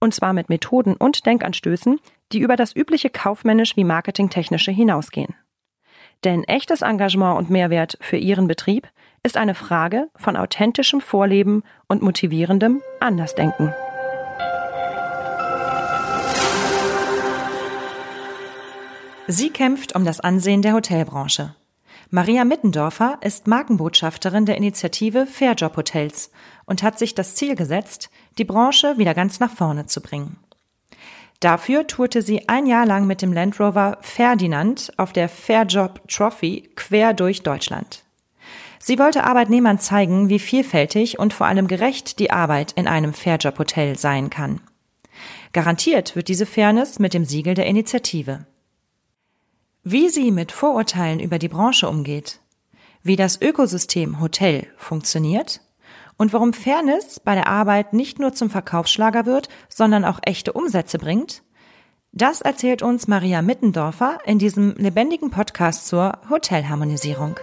Und 0.00 0.14
zwar 0.14 0.32
mit 0.32 0.48
Methoden 0.48 0.94
und 0.94 1.26
Denkanstößen, 1.26 2.00
die 2.32 2.40
über 2.40 2.56
das 2.56 2.74
übliche 2.74 3.10
kaufmännisch 3.10 3.76
wie 3.76 3.84
marketingtechnische 3.84 4.70
hinausgehen. 4.70 5.34
Denn 6.24 6.44
echtes 6.44 6.82
Engagement 6.82 7.38
und 7.38 7.50
Mehrwert 7.50 7.96
für 8.00 8.16
Ihren 8.16 8.48
Betrieb 8.48 8.88
ist 9.22 9.36
eine 9.36 9.54
Frage 9.54 10.08
von 10.16 10.36
authentischem 10.36 11.00
Vorleben 11.00 11.62
und 11.88 12.02
motivierendem 12.02 12.82
Andersdenken. 13.00 13.74
Sie 19.26 19.50
kämpft 19.50 19.94
um 19.94 20.04
das 20.04 20.20
Ansehen 20.20 20.62
der 20.62 20.72
Hotelbranche. 20.72 21.54
Maria 22.12 22.44
Mittendorfer 22.44 23.18
ist 23.20 23.46
Markenbotschafterin 23.46 24.44
der 24.44 24.56
Initiative 24.56 25.26
Fairjob 25.26 25.76
Hotels 25.76 26.32
und 26.66 26.82
hat 26.82 26.98
sich 26.98 27.14
das 27.14 27.36
Ziel 27.36 27.54
gesetzt, 27.54 28.10
die 28.36 28.44
Branche 28.44 28.98
wieder 28.98 29.14
ganz 29.14 29.38
nach 29.38 29.52
vorne 29.52 29.86
zu 29.86 30.00
bringen. 30.00 30.36
Dafür 31.38 31.86
tourte 31.86 32.22
sie 32.22 32.48
ein 32.48 32.66
Jahr 32.66 32.84
lang 32.84 33.06
mit 33.06 33.22
dem 33.22 33.32
Land 33.32 33.60
Rover 33.60 33.98
Ferdinand 34.00 34.92
auf 34.96 35.12
der 35.12 35.28
Fairjob 35.28 36.00
Trophy 36.08 36.70
quer 36.74 37.14
durch 37.14 37.44
Deutschland. 37.44 38.02
Sie 38.80 38.98
wollte 38.98 39.22
Arbeitnehmern 39.22 39.78
zeigen, 39.78 40.28
wie 40.28 40.40
vielfältig 40.40 41.20
und 41.20 41.32
vor 41.32 41.46
allem 41.46 41.68
gerecht 41.68 42.18
die 42.18 42.32
Arbeit 42.32 42.72
in 42.72 42.88
einem 42.88 43.14
Fairjob 43.14 43.56
Hotel 43.56 43.96
sein 43.96 44.30
kann. 44.30 44.60
Garantiert 45.52 46.16
wird 46.16 46.26
diese 46.26 46.46
Fairness 46.46 46.98
mit 46.98 47.14
dem 47.14 47.24
Siegel 47.24 47.54
der 47.54 47.66
Initiative. 47.66 48.46
Wie 49.82 50.10
sie 50.10 50.30
mit 50.30 50.52
Vorurteilen 50.52 51.20
über 51.20 51.38
die 51.38 51.48
Branche 51.48 51.88
umgeht, 51.88 52.40
wie 53.02 53.16
das 53.16 53.40
Ökosystem 53.40 54.20
Hotel 54.20 54.66
funktioniert 54.76 55.62
und 56.18 56.34
warum 56.34 56.52
Fairness 56.52 57.18
bei 57.18 57.34
der 57.34 57.46
Arbeit 57.46 57.94
nicht 57.94 58.18
nur 58.18 58.34
zum 58.34 58.50
Verkaufsschlager 58.50 59.24
wird, 59.24 59.48
sondern 59.70 60.04
auch 60.04 60.20
echte 60.22 60.52
Umsätze 60.52 60.98
bringt, 60.98 61.42
das 62.12 62.42
erzählt 62.42 62.82
uns 62.82 63.08
Maria 63.08 63.40
Mittendorfer 63.40 64.18
in 64.26 64.38
diesem 64.38 64.74
lebendigen 64.76 65.30
Podcast 65.30 65.86
zur 65.86 66.18
Hotelharmonisierung. 66.28 67.36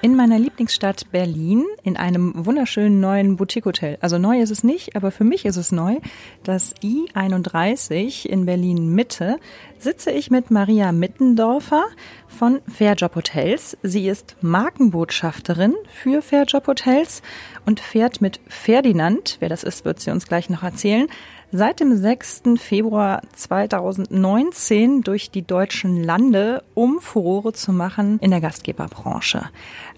In 0.00 0.14
meiner 0.14 0.38
Lieblingsstadt 0.38 1.10
Berlin, 1.10 1.64
in 1.82 1.96
einem 1.96 2.46
wunderschönen 2.46 3.00
neuen 3.00 3.36
Boutique-Hotel. 3.36 3.98
Also 4.00 4.16
neu 4.16 4.40
ist 4.40 4.50
es 4.50 4.62
nicht, 4.62 4.94
aber 4.94 5.10
für 5.10 5.24
mich 5.24 5.44
ist 5.44 5.56
es 5.56 5.72
neu. 5.72 5.96
Das 6.44 6.72
I31 6.76 8.24
in 8.24 8.46
Berlin 8.46 8.94
Mitte 8.94 9.40
sitze 9.76 10.12
ich 10.12 10.30
mit 10.30 10.52
Maria 10.52 10.92
Mittendorfer 10.92 11.84
von 12.28 12.60
Fairjob 12.68 13.16
Hotels. 13.16 13.76
Sie 13.82 14.06
ist 14.06 14.36
Markenbotschafterin 14.40 15.74
für 15.88 16.22
Fairjob 16.22 16.68
Hotels 16.68 17.20
und 17.66 17.80
fährt 17.80 18.20
mit 18.20 18.38
Ferdinand, 18.46 19.38
wer 19.40 19.48
das 19.48 19.64
ist, 19.64 19.84
wird 19.84 19.98
sie 19.98 20.12
uns 20.12 20.28
gleich 20.28 20.48
noch 20.48 20.62
erzählen, 20.62 21.08
seit 21.50 21.80
dem 21.80 21.96
6. 21.96 22.42
Februar 22.56 23.22
2019 23.34 25.02
durch 25.02 25.30
die 25.30 25.46
deutschen 25.46 26.02
Lande, 26.02 26.62
um 26.74 27.00
Furore 27.00 27.52
zu 27.52 27.72
machen 27.72 28.18
in 28.20 28.30
der 28.30 28.40
Gastgeberbranche. 28.40 29.50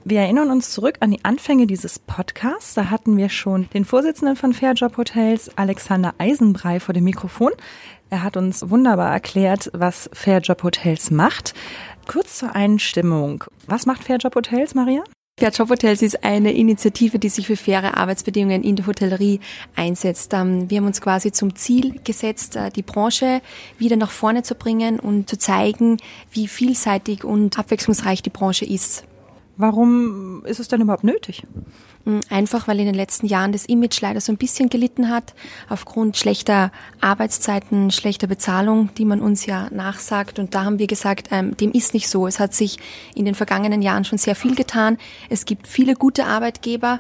Wir 0.05 0.21
erinnern 0.21 0.51
uns 0.51 0.71
zurück 0.71 0.97
an 1.01 1.11
die 1.11 1.25
Anfänge 1.25 1.67
dieses 1.67 1.99
Podcasts. 1.99 2.75
Da 2.75 2.91
hatten 2.91 3.17
wir 3.17 3.29
schon 3.29 3.69
den 3.75 3.85
Vorsitzenden 3.85 4.37
von 4.37 4.53
Fairjob 4.53 4.97
Hotels, 4.97 5.51
Alexander 5.57 6.15
Eisenbrei, 6.19 6.81
vor 6.81 6.95
dem 6.95 7.05
Mikrofon. 7.05 7.53
Er 8.09 8.23
hat 8.23 8.37
uns 8.37 8.71
wunderbar 8.71 9.13
erklärt, 9.13 9.71
was 9.73 10.09
Fairjob 10.13 10.63
Hotels 10.63 11.11
macht. 11.11 11.55
Kurz 12.07 12.39
zur 12.39 12.55
Einstimmung. 12.55 13.45
Was 13.67 13.87
macht 13.87 14.05
Fairjob 14.05 14.35
Hotels, 14.35 14.75
Maria? 14.75 15.05
Fair 15.39 15.51
Job 15.51 15.71
Hotels 15.71 16.03
ist 16.03 16.23
eine 16.23 16.53
Initiative, 16.53 17.19
die 17.19 17.31
sich 17.31 17.47
für 17.47 17.57
faire 17.57 17.97
Arbeitsbedingungen 17.97 18.63
in 18.63 18.77
der 18.77 18.87
Hotellerie 18.87 19.41
einsetzt. 19.75 20.35
Ähm, 20.35 20.69
wir 20.69 20.79
haben 20.79 20.87
uns 20.87 21.01
quasi 21.01 21.33
zum 21.33 21.55
Ziel 21.55 21.99
gesetzt, 22.05 22.57
äh, 22.57 22.71
die 22.71 22.83
Branche 22.83 23.41
wieder 23.79 23.97
nach 23.97 24.11
vorne 24.11 24.43
zu 24.43 24.55
bringen 24.55 25.01
und 25.01 25.31
zu 25.31 25.39
zeigen, 25.39 25.97
wie 26.31 26.47
vielseitig 26.47 27.25
und 27.25 27.59
abwechslungsreich 27.59 28.23
die 28.23 28.31
Branche 28.31 28.67
ist. 28.67 29.05
Warum 29.57 30.45
ist 30.45 30.61
es 30.61 30.69
denn 30.69 30.83
überhaupt 30.83 31.05
nötig? 31.05 31.43
Mm, 32.05 32.21
einfach 32.31 32.67
weil 32.67 32.81
in 32.81 32.87
den 32.87 32.95
letzten 32.95 33.27
Jahren 33.27 33.53
das 33.53 33.67
Image 33.67 34.01
leider 34.01 34.21
so 34.21 34.33
ein 34.33 34.39
bisschen 34.39 34.71
gelitten 34.71 35.11
hat, 35.11 35.35
aufgrund 35.69 36.17
schlechter 36.17 36.73
Arbeitszeiten, 37.01 37.91
schlechter 37.91 38.27
Bezahlung, 38.27 38.91
die 38.97 39.05
man 39.05 39.21
uns 39.21 39.45
ja 39.47 39.69
nachsagt. 39.71 40.39
Und 40.39 40.55
da 40.55 40.65
haben 40.65 40.79
wir 40.79 40.87
gesagt, 40.87 41.29
ähm, 41.31 41.57
dem 41.57 41.73
ist 41.73 41.95
nicht 41.95 42.09
so. 42.09 42.27
Es 42.27 42.41
hat 42.41 42.55
sich 42.55 42.79
in 43.15 43.25
den 43.25 43.35
vergangenen 43.35 43.83
Jahren 43.83 44.05
schon 44.05 44.19
sehr 44.19 44.35
viel 44.35 44.55
getan. 44.55 44.97
Es 45.29 45.45
gibt 45.45 45.67
viele 45.67 45.95
gute 45.95 46.25
Arbeitgeber, 46.25 46.99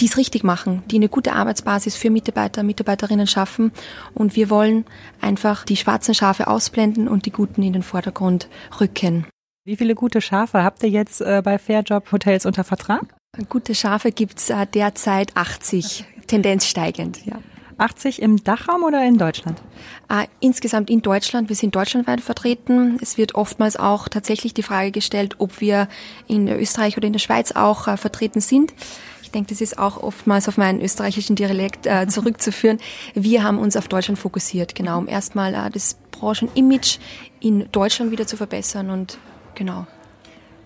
die 0.00 0.06
es 0.06 0.16
richtig 0.16 0.44
machen, 0.44 0.82
die 0.90 0.96
eine 0.96 1.08
gute 1.08 1.32
Arbeitsbasis 1.32 1.96
für 1.96 2.10
Mitarbeiter, 2.10 2.62
Mitarbeiterinnen 2.62 3.26
schaffen. 3.26 3.72
Und 4.14 4.36
wir 4.36 4.50
wollen 4.50 4.84
einfach 5.20 5.64
die 5.64 5.76
schwarzen 5.76 6.14
Schafe 6.14 6.48
ausblenden 6.48 7.08
und 7.08 7.26
die 7.26 7.32
guten 7.32 7.62
in 7.62 7.72
den 7.72 7.82
Vordergrund 7.82 8.48
rücken. 8.80 9.26
Wie 9.64 9.76
viele 9.76 9.94
gute 9.94 10.20
Schafe 10.20 10.64
habt 10.64 10.82
ihr 10.82 10.90
jetzt 10.90 11.20
äh, 11.20 11.40
bei 11.42 11.56
Fairjob 11.56 12.10
Hotels 12.10 12.46
unter 12.46 12.64
Vertrag? 12.64 13.14
Gute 13.48 13.74
Schafe 13.74 14.12
gibt's 14.12 14.50
äh, 14.50 14.66
derzeit 14.66 15.34
80, 15.38 16.04
Tendenz 16.26 16.66
steigend, 16.66 17.24
ja. 17.24 17.38
80 17.78 18.20
im 18.20 18.44
Dachraum 18.44 18.82
oder 18.82 19.02
in 19.06 19.16
Deutschland? 19.16 19.62
Äh, 20.10 20.26
insgesamt 20.40 20.90
in 20.90 21.00
Deutschland. 21.00 21.48
Wir 21.48 21.56
sind 21.56 21.74
deutschlandweit 21.74 22.20
vertreten. 22.20 22.98
Es 23.00 23.16
wird 23.16 23.34
oftmals 23.34 23.78
auch 23.78 24.08
tatsächlich 24.08 24.52
die 24.52 24.62
Frage 24.62 24.90
gestellt, 24.90 25.36
ob 25.38 25.62
wir 25.62 25.88
in 26.28 26.46
Österreich 26.46 26.98
oder 26.98 27.06
in 27.06 27.14
der 27.14 27.20
Schweiz 27.20 27.52
auch 27.52 27.88
äh, 27.88 27.96
vertreten 27.96 28.42
sind. 28.42 28.74
Ich 29.22 29.30
denke, 29.30 29.48
das 29.48 29.62
ist 29.62 29.78
auch 29.78 30.02
oftmals 30.02 30.46
auf 30.46 30.58
meinen 30.58 30.82
österreichischen 30.82 31.34
Dialekt 31.34 31.86
äh, 31.86 32.06
zurückzuführen. 32.08 32.80
Wir 33.14 33.44
haben 33.44 33.58
uns 33.58 33.78
auf 33.78 33.88
Deutschland 33.88 34.18
fokussiert, 34.18 34.74
genau, 34.74 34.98
um 34.98 35.08
erstmal 35.08 35.70
das 35.70 35.94
Branchenimage 36.10 36.98
in 37.40 37.66
Deutschland 37.72 38.10
wieder 38.10 38.26
zu 38.26 38.36
verbessern 38.36 38.90
und 38.90 39.16
Genau. 39.54 39.86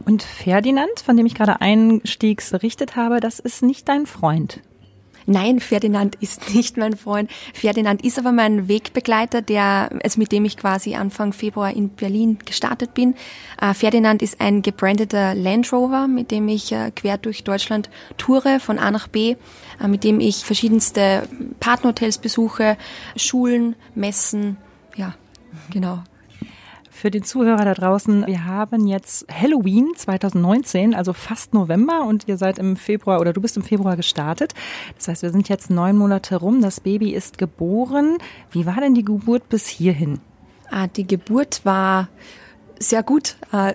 Und 0.05 0.23
Ferdinand, 0.23 1.01
von 1.05 1.17
dem 1.17 1.27
ich 1.27 1.35
gerade 1.35 1.61
einstiegs 1.61 2.51
berichtet 2.51 2.97
habe, 2.97 3.21
das 3.21 3.39
ist 3.39 3.63
nicht 3.63 3.89
dein 3.89 4.07
Freund. 4.07 4.61
Nein, 5.27 5.59
Ferdinand 5.59 6.15
ist 6.17 6.55
nicht 6.55 6.77
mein 6.77 6.97
Freund. 6.97 7.31
Ferdinand 7.53 8.05
ist 8.05 8.19
aber 8.19 8.33
mein 8.33 8.69
Wegbegleiter, 8.69 9.43
der, 9.43 9.91
also 10.03 10.21
mit 10.21 10.31
dem 10.33 10.45
ich 10.45 10.57
quasi 10.57 10.95
Anfang 10.95 11.33
Februar 11.33 11.75
in 11.75 11.91
Berlin 11.91 12.39
gestartet 12.45 12.95
bin. 12.95 13.15
Äh, 13.61 13.75
Ferdinand 13.75 14.23
ist 14.23 14.41
ein 14.41 14.63
gebrandeter 14.63 15.35
Land 15.35 15.73
Rover, 15.73 16.07
mit 16.07 16.31
dem 16.31 16.49
ich 16.49 16.73
äh, 16.73 16.93
quer 16.95 17.19
durch 17.19 17.43
Deutschland 17.43 17.91
toure, 18.17 18.61
von 18.61 18.79
A 18.79 18.91
nach 18.93 19.09
B, 19.09 19.35
äh, 19.83 19.89
mit 19.89 20.05
dem 20.05 20.21
ich 20.21 20.45
verschiedenste 20.45 21.29
Partnerhotels 21.59 22.19
besuche, 22.19 22.79
Schulen, 23.17 23.75
Messen, 23.95 24.57
ja, 24.97 25.15
genau 25.71 26.03
für 26.97 27.11
den 27.11 27.25
Zuhörer 27.25 27.65
da 27.65 27.75
draußen, 27.75 28.27
wir 28.27 28.47
haben 28.47 28.87
jetzt 28.87 29.27
Halloween 29.31 29.93
2019, 29.95 30.95
also 30.95 31.13
fast 31.13 31.53
November 31.53 32.05
und 32.05 32.27
ihr 32.27 32.39
seid 32.39 32.59
im 32.59 32.77
Februar 32.77 33.21
oder 33.21 33.35
du 33.35 33.41
bist 33.43 33.57
im 33.57 33.63
Februar 33.63 33.97
gestartet. 33.97 34.55
Das 34.97 35.09
heißt, 35.09 35.23
wir 35.23 35.31
sind 35.31 35.49
jetzt 35.51 35.69
neun 35.69 35.99
Monate 35.99 36.37
rum, 36.37 36.63
das 36.63 36.81
Baby 36.81 37.13
ist 37.13 37.37
geboren. 37.37 38.17
Wie 38.51 38.65
war 38.65 38.81
denn 38.81 38.95
die 38.95 39.05
Geburt 39.05 39.49
bis 39.51 39.69
hierhin? 39.69 40.21
Ah, 40.71 40.87
die 40.87 41.07
Geburt 41.07 41.61
war 41.65 42.09
sehr 42.79 43.03
gut. 43.03 43.37
Äh, 43.53 43.75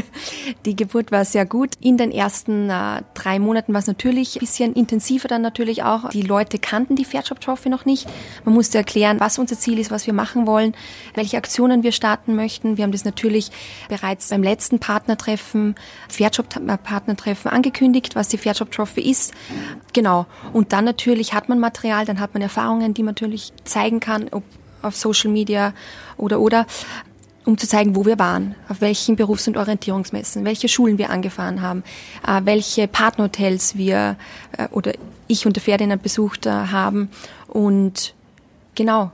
die 0.64 0.76
Geburt 0.76 1.12
war 1.12 1.24
sehr 1.24 1.46
gut. 1.46 1.70
In 1.80 1.96
den 1.96 2.10
ersten 2.10 2.70
äh, 2.70 3.02
drei 3.14 3.38
Monaten 3.38 3.72
war 3.72 3.80
es 3.80 3.86
natürlich 3.86 4.36
ein 4.36 4.40
bisschen 4.40 4.74
intensiver 4.74 5.28
dann 5.28 5.42
natürlich 5.42 5.82
auch. 5.82 6.10
Die 6.10 6.22
Leute 6.22 6.58
kannten 6.58 6.96
die 6.96 7.04
Fairjob 7.04 7.40
Trophy 7.40 7.68
noch 7.68 7.84
nicht. 7.84 8.06
Man 8.44 8.54
musste 8.54 8.78
erklären, 8.78 9.20
was 9.20 9.38
unser 9.38 9.58
Ziel 9.58 9.78
ist, 9.78 9.90
was 9.90 10.06
wir 10.06 10.14
machen 10.14 10.46
wollen, 10.46 10.74
welche 11.14 11.36
Aktionen 11.36 11.82
wir 11.82 11.92
starten 11.92 12.36
möchten. 12.36 12.76
Wir 12.76 12.84
haben 12.84 12.92
das 12.92 13.04
natürlich 13.04 13.50
bereits 13.88 14.28
beim 14.28 14.42
letzten 14.42 14.78
Partnertreffen, 14.78 15.74
Fairjob 16.08 16.46
Partnertreffen 16.82 17.50
angekündigt, 17.50 18.16
was 18.16 18.28
die 18.28 18.38
Fairjob 18.38 18.70
Trophy 18.70 19.10
ist. 19.10 19.32
Genau. 19.92 20.26
Und 20.52 20.72
dann 20.72 20.84
natürlich 20.84 21.34
hat 21.34 21.48
man 21.48 21.58
Material, 21.58 22.04
dann 22.04 22.20
hat 22.20 22.34
man 22.34 22.42
Erfahrungen, 22.42 22.94
die 22.94 23.02
man 23.02 23.14
natürlich 23.14 23.52
zeigen 23.64 24.00
kann, 24.00 24.28
ob 24.30 24.42
auf 24.82 24.96
Social 24.96 25.30
Media 25.30 25.74
oder 26.16 26.40
oder. 26.40 26.66
Um 27.46 27.56
zu 27.56 27.66
zeigen, 27.66 27.96
wo 27.96 28.04
wir 28.04 28.18
waren, 28.18 28.54
auf 28.68 28.80
welchen 28.80 29.16
Berufs- 29.16 29.48
und 29.48 29.56
Orientierungsmessen, 29.56 30.44
welche 30.44 30.68
Schulen 30.68 30.98
wir 30.98 31.10
angefahren 31.10 31.62
haben, 31.62 31.84
äh, 32.26 32.40
welche 32.44 32.88
Partnerhotels 32.88 33.76
wir 33.76 34.16
äh, 34.58 34.68
oder 34.70 34.92
ich 35.28 35.46
und 35.46 35.56
der 35.56 35.62
Ferdinand 35.62 36.02
besucht 36.02 36.46
haben. 36.46 37.08
Und 37.48 38.14
genau, 38.74 39.10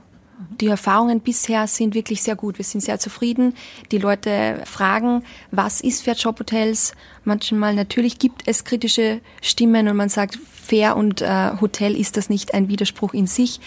die 0.59 0.67
Erfahrungen 0.67 1.21
bisher 1.21 1.67
sind 1.67 1.95
wirklich 1.95 2.21
sehr 2.21 2.35
gut. 2.35 2.57
Wir 2.57 2.65
sind 2.65 2.81
sehr 2.81 2.99
zufrieden. 2.99 3.55
Die 3.91 3.97
Leute 3.97 4.61
fragen, 4.65 5.23
was 5.51 5.81
ist 5.81 6.03
Fair 6.03 6.15
Job 6.15 6.39
Hotels? 6.39 6.93
Manchmal 7.23 7.73
natürlich 7.73 8.19
gibt 8.19 8.43
es 8.45 8.63
kritische 8.63 9.21
Stimmen 9.41 9.87
und 9.87 9.95
man 9.95 10.09
sagt, 10.09 10.37
Fair 10.51 10.95
und 10.95 11.21
äh, 11.21 11.51
Hotel 11.59 11.95
ist 11.95 12.17
das 12.17 12.29
nicht 12.29 12.53
ein 12.53 12.67
Widerspruch 12.69 13.13
in 13.13 13.27
sich. 13.27 13.59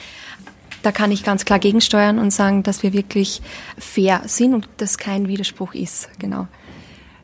Da 0.86 0.92
kann 0.92 1.10
ich 1.10 1.24
ganz 1.24 1.44
klar 1.44 1.58
gegensteuern 1.58 2.20
und 2.20 2.32
sagen, 2.32 2.62
dass 2.62 2.84
wir 2.84 2.92
wirklich 2.92 3.42
fair 3.76 4.22
sind 4.26 4.54
und 4.54 4.68
das 4.76 4.98
kein 4.98 5.26
Widerspruch 5.26 5.74
ist. 5.74 6.08
Genau. 6.20 6.46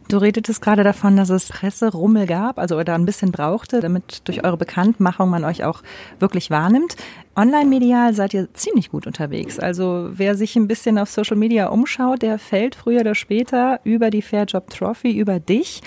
Du 0.09 0.17
redetest 0.17 0.61
gerade 0.61 0.83
davon, 0.83 1.17
dass 1.17 1.31
es 1.31 1.47
Presserummel 1.47 2.27
gab, 2.27 2.59
also 2.59 2.77
oder 2.77 2.97
ein 2.97 3.07
bisschen 3.07 3.31
brauchte, 3.31 3.79
damit 3.79 4.23
durch 4.25 4.43
eure 4.43 4.57
Bekanntmachung 4.57 5.31
man 5.31 5.45
euch 5.45 5.63
auch 5.63 5.85
wirklich 6.19 6.51
wahrnimmt. 6.51 6.97
Online-medial 7.37 8.15
seid 8.15 8.35
ihr 8.35 8.53
ziemlich 8.53 8.91
gut 8.91 9.07
unterwegs. 9.07 9.61
Also 9.61 10.11
wer 10.13 10.35
sich 10.35 10.57
ein 10.57 10.67
bisschen 10.67 10.99
auf 10.99 11.09
Social 11.09 11.37
Media 11.37 11.69
umschaut, 11.69 12.23
der 12.23 12.41
fällt 12.41 12.75
früher 12.75 13.03
oder 13.03 13.15
später 13.15 13.79
über 13.85 14.11
die 14.11 14.23
Fair 14.23 14.47
Job 14.47 14.71
Trophy, 14.71 15.17
über 15.17 15.39
dich. 15.39 15.83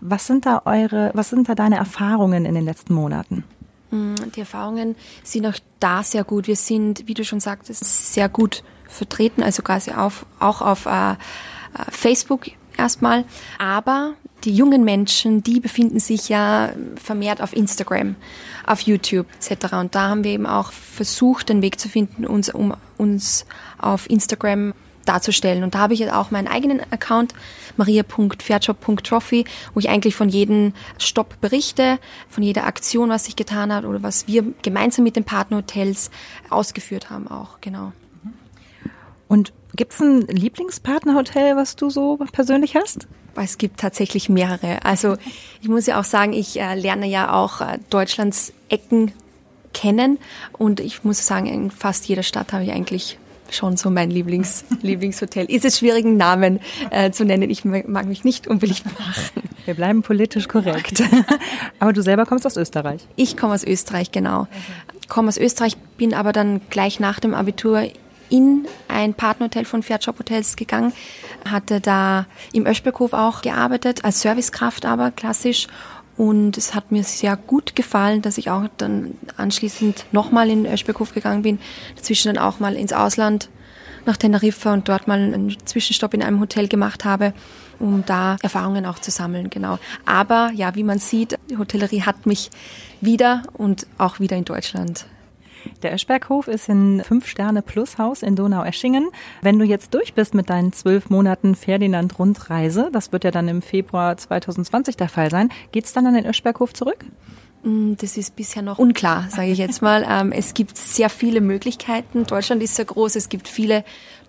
Was 0.00 0.26
sind 0.26 0.46
da 0.46 0.62
eure, 0.64 1.12
was 1.14 1.30
sind 1.30 1.48
da 1.48 1.54
deine 1.54 1.76
Erfahrungen 1.76 2.44
in 2.44 2.56
den 2.56 2.64
letzten 2.64 2.92
Monaten? 2.92 3.44
Mm, 3.90 4.14
die 4.34 4.40
Erfahrungen 4.40 4.96
sind 5.22 5.46
auch 5.46 5.58
da 5.78 6.02
sehr 6.02 6.24
gut. 6.24 6.46
Wir 6.46 6.56
sind, 6.56 7.06
wie 7.06 7.14
du 7.14 7.24
schon 7.24 7.40
sagtest, 7.40 8.12
sehr 8.12 8.28
gut 8.28 8.62
vertreten, 8.88 9.42
also 9.42 9.62
quasi 9.62 9.92
auf, 9.92 10.26
auch 10.38 10.60
auf 10.60 10.86
äh, 10.86 11.12
äh 11.12 11.16
Facebook 11.90 12.46
erstmal. 12.76 13.24
Aber 13.58 14.14
die 14.44 14.54
jungen 14.54 14.84
Menschen, 14.84 15.42
die 15.42 15.60
befinden 15.60 16.00
sich 16.00 16.28
ja 16.28 16.70
vermehrt 16.96 17.42
auf 17.42 17.54
Instagram, 17.54 18.16
auf 18.66 18.80
YouTube 18.80 19.26
etc. 19.36 19.74
Und 19.74 19.94
da 19.94 20.08
haben 20.08 20.24
wir 20.24 20.32
eben 20.32 20.46
auch 20.46 20.72
versucht, 20.72 21.48
den 21.48 21.62
Weg 21.62 21.78
zu 21.78 21.88
finden, 21.88 22.26
uns, 22.26 22.48
um 22.48 22.74
uns 22.96 23.44
auf 23.78 24.08
Instagram 24.08 24.72
darzustellen. 25.04 25.62
Und 25.62 25.74
da 25.74 25.80
habe 25.80 25.94
ich 25.94 26.00
jetzt 26.00 26.12
auch 26.12 26.30
meinen 26.30 26.48
eigenen 26.48 26.80
Account, 26.92 27.34
maria.fairjob.trophy, 27.76 29.44
wo 29.74 29.80
ich 29.80 29.88
eigentlich 29.88 30.14
von 30.14 30.28
jedem 30.28 30.72
Stopp 30.98 31.40
berichte, 31.40 31.98
von 32.28 32.42
jeder 32.42 32.66
Aktion, 32.66 33.10
was 33.10 33.24
sich 33.24 33.36
getan 33.36 33.72
hat 33.72 33.84
oder 33.84 34.02
was 34.02 34.26
wir 34.26 34.44
gemeinsam 34.62 35.04
mit 35.04 35.16
den 35.16 35.24
Partnerhotels 35.24 36.10
ausgeführt 36.48 37.10
haben 37.10 37.28
auch, 37.28 37.60
genau. 37.60 37.92
Und 39.28 39.52
Gibt 39.76 39.92
es 39.92 40.00
ein 40.00 40.22
Lieblingspartnerhotel, 40.26 41.56
was 41.56 41.76
du 41.76 41.90
so 41.90 42.18
persönlich 42.32 42.74
hast? 42.76 43.06
Es 43.36 43.58
gibt 43.58 43.78
tatsächlich 43.78 44.28
mehrere. 44.28 44.84
Also 44.84 45.16
ich 45.62 45.68
muss 45.68 45.86
ja 45.86 46.00
auch 46.00 46.04
sagen, 46.04 46.32
ich 46.32 46.60
äh, 46.60 46.74
lerne 46.74 47.06
ja 47.06 47.32
auch 47.32 47.60
äh, 47.60 47.78
Deutschlands 47.88 48.52
Ecken 48.68 49.12
kennen 49.72 50.18
und 50.52 50.80
ich 50.80 51.04
muss 51.04 51.24
sagen, 51.24 51.46
in 51.46 51.70
fast 51.70 52.08
jeder 52.08 52.24
Stadt 52.24 52.52
habe 52.52 52.64
ich 52.64 52.72
eigentlich 52.72 53.18
schon 53.50 53.76
so 53.76 53.90
mein 53.90 54.10
Lieblings 54.10 54.64
Lieblingshotel. 54.82 55.46
Ist 55.46 55.64
es 55.64 55.78
schwierig, 55.78 56.04
einen 56.04 56.16
Namen 56.16 56.60
äh, 56.90 57.10
zu 57.10 57.24
nennen? 57.24 57.50
Ich 57.50 57.64
mag 57.64 58.06
mich 58.06 58.24
nicht 58.24 58.46
unbeliebt 58.46 58.86
machen. 58.98 59.42
Wir 59.64 59.74
bleiben 59.74 60.02
politisch 60.02 60.48
korrekt. 60.48 61.02
aber 61.78 61.92
du 61.92 62.02
selber 62.02 62.26
kommst 62.26 62.46
aus 62.46 62.56
Österreich? 62.56 63.06
Ich 63.16 63.36
komme 63.36 63.54
aus 63.54 63.64
Österreich, 63.64 64.12
genau. 64.12 64.46
Komme 65.08 65.28
aus 65.28 65.36
Österreich, 65.36 65.76
bin 65.96 66.14
aber 66.14 66.32
dann 66.32 66.60
gleich 66.70 67.00
nach 67.00 67.20
dem 67.20 67.34
Abitur 67.34 67.88
in 68.30 68.66
ein 68.88 69.14
Partnerhotel 69.14 69.64
von 69.64 69.82
Fair 69.82 69.98
Job 69.98 70.18
Hotels 70.18 70.56
gegangen, 70.56 70.92
hatte 71.48 71.80
da 71.80 72.26
im 72.52 72.66
Öschberghof 72.66 73.12
auch 73.12 73.42
gearbeitet, 73.42 74.04
als 74.04 74.20
Servicekraft 74.20 74.86
aber 74.86 75.10
klassisch. 75.10 75.66
Und 76.20 76.58
es 76.58 76.74
hat 76.74 76.92
mir 76.92 77.02
sehr 77.02 77.34
gut 77.34 77.74
gefallen, 77.74 78.20
dass 78.20 78.36
ich 78.36 78.50
auch 78.50 78.68
dann 78.76 79.16
anschließend 79.38 80.04
nochmal 80.12 80.50
in 80.50 80.66
Öschberghof 80.66 81.14
gegangen 81.14 81.40
bin, 81.40 81.58
dazwischen 81.96 82.34
dann 82.34 82.36
auch 82.36 82.60
mal 82.60 82.76
ins 82.76 82.92
Ausland 82.92 83.48
nach 84.04 84.18
Teneriffa 84.18 84.74
und 84.74 84.86
dort 84.86 85.08
mal 85.08 85.18
einen 85.18 85.56
Zwischenstopp 85.64 86.12
in 86.12 86.22
einem 86.22 86.38
Hotel 86.38 86.68
gemacht 86.68 87.06
habe, 87.06 87.32
um 87.78 88.04
da 88.04 88.36
Erfahrungen 88.42 88.84
auch 88.84 88.98
zu 88.98 89.10
sammeln, 89.10 89.48
genau. 89.48 89.78
Aber 90.04 90.50
ja, 90.54 90.74
wie 90.74 90.84
man 90.84 90.98
sieht, 90.98 91.38
die 91.48 91.56
Hotellerie 91.56 92.02
hat 92.02 92.26
mich 92.26 92.50
wieder 93.00 93.44
und 93.54 93.86
auch 93.96 94.20
wieder 94.20 94.36
in 94.36 94.44
Deutschland 94.44 95.06
der 95.82 95.92
Eschberghof 95.92 96.48
ist 96.48 96.68
ein 96.68 97.02
Fünf-Sterne-Plus-Haus 97.04 98.22
in 98.22 98.36
Donaueschingen. 98.36 99.08
Wenn 99.42 99.58
du 99.58 99.64
jetzt 99.64 99.94
durch 99.94 100.14
bist 100.14 100.34
mit 100.34 100.50
deinen 100.50 100.72
zwölf 100.72 101.10
Monaten 101.10 101.54
Ferdinand-Rundreise, 101.54 102.90
das 102.92 103.12
wird 103.12 103.24
ja 103.24 103.30
dann 103.30 103.48
im 103.48 103.62
Februar 103.62 104.16
2020 104.16 104.96
der 104.96 105.08
Fall 105.08 105.30
sein, 105.30 105.50
geht's 105.72 105.92
dann 105.92 106.06
an 106.06 106.14
den 106.14 106.24
Eschberghof 106.24 106.72
zurück? 106.72 107.04
Mm, 107.62 107.94
das 107.98 108.16
ist 108.16 108.36
bisher 108.36 108.62
noch 108.62 108.78
unklar, 108.78 109.26
sage 109.30 109.50
ich 109.50 109.58
jetzt 109.58 109.82
mal. 109.82 110.06
Ähm, 110.08 110.32
es 110.32 110.54
gibt 110.54 110.76
sehr 110.76 111.10
viele 111.10 111.40
Möglichkeiten. 111.40 112.24
Deutschland 112.24 112.62
ist 112.62 112.76
sehr 112.76 112.86
groß. 112.86 113.16
Es 113.16 113.28
gibt 113.28 113.48
viele 113.48 113.84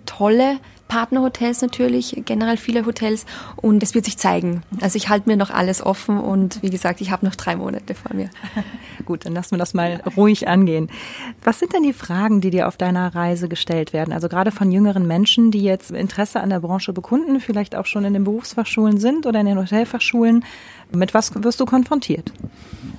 tolle 0.05 0.59
Partnerhotels 0.91 1.61
natürlich, 1.61 2.21
generell 2.25 2.57
viele 2.57 2.85
Hotels 2.85 3.25
und 3.55 3.81
es 3.81 3.95
wird 3.95 4.03
sich 4.03 4.17
zeigen. 4.17 4.61
Also 4.81 4.97
ich 4.97 5.07
halte 5.07 5.29
mir 5.29 5.37
noch 5.37 5.49
alles 5.49 5.81
offen 5.81 6.17
und 6.17 6.61
wie 6.61 6.69
gesagt, 6.69 6.99
ich 6.99 7.11
habe 7.11 7.25
noch 7.25 7.33
drei 7.35 7.55
Monate 7.55 7.95
vor 7.95 8.13
mir. 8.13 8.29
Gut, 9.05 9.25
dann 9.25 9.31
lassen 9.31 9.51
wir 9.51 9.57
das 9.57 9.73
mal 9.73 10.01
ruhig 10.17 10.49
angehen. 10.49 10.89
Was 11.45 11.59
sind 11.59 11.71
denn 11.71 11.83
die 11.83 11.93
Fragen, 11.93 12.41
die 12.41 12.49
dir 12.49 12.67
auf 12.67 12.75
deiner 12.75 13.15
Reise 13.15 13.47
gestellt 13.47 13.93
werden? 13.93 14.11
Also 14.11 14.27
gerade 14.27 14.51
von 14.51 14.69
jüngeren 14.69 15.07
Menschen, 15.07 15.49
die 15.49 15.63
jetzt 15.63 15.91
Interesse 15.91 16.41
an 16.41 16.49
der 16.49 16.59
Branche 16.59 16.91
bekunden, 16.91 17.39
vielleicht 17.39 17.73
auch 17.73 17.85
schon 17.85 18.03
in 18.03 18.11
den 18.11 18.25
Berufsfachschulen 18.25 18.99
sind 18.99 19.25
oder 19.25 19.39
in 19.39 19.45
den 19.45 19.57
Hotelfachschulen. 19.57 20.43
Mit 20.93 21.13
was 21.13 21.31
wirst 21.41 21.61
du 21.61 21.65
konfrontiert? 21.65 22.33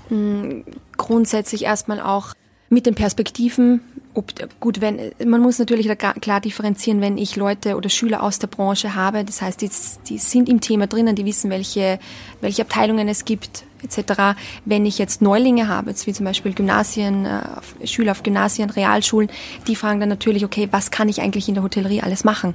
Hm, 0.08 0.64
grundsätzlich 0.96 1.64
erstmal 1.64 2.00
auch 2.00 2.32
mit 2.70 2.86
den 2.86 2.94
Perspektiven, 2.94 3.82
ob, 4.14 4.32
gut, 4.60 4.80
wenn, 4.80 5.12
man 5.24 5.40
muss 5.40 5.58
natürlich 5.58 5.88
klar 5.96 6.40
differenzieren, 6.40 7.00
wenn 7.00 7.16
ich 7.16 7.36
Leute 7.36 7.76
oder 7.76 7.88
Schüler 7.88 8.22
aus 8.22 8.38
der 8.38 8.46
Branche 8.46 8.94
habe, 8.94 9.24
das 9.24 9.40
heißt, 9.40 9.60
die, 9.62 9.70
die 10.08 10.18
sind 10.18 10.48
im 10.48 10.60
Thema 10.60 10.86
drinnen, 10.86 11.16
die 11.16 11.24
wissen, 11.24 11.50
welche, 11.50 11.98
welche 12.40 12.62
Abteilungen 12.62 13.08
es 13.08 13.24
gibt, 13.24 13.64
etc. 13.82 14.36
Wenn 14.64 14.84
ich 14.86 14.98
jetzt 14.98 15.22
Neulinge 15.22 15.68
habe, 15.68 15.90
jetzt 15.90 16.06
wie 16.06 16.12
zum 16.12 16.26
Beispiel 16.26 16.52
Gymnasien, 16.52 17.24
äh, 17.24 17.86
Schüler 17.86 18.12
auf 18.12 18.22
Gymnasien, 18.22 18.70
Realschulen, 18.70 19.30
die 19.66 19.76
fragen 19.76 20.00
dann 20.00 20.08
natürlich, 20.08 20.44
okay, 20.44 20.68
was 20.70 20.90
kann 20.90 21.08
ich 21.08 21.22
eigentlich 21.22 21.48
in 21.48 21.54
der 21.54 21.62
Hotellerie 21.62 22.02
alles 22.02 22.24
machen? 22.24 22.54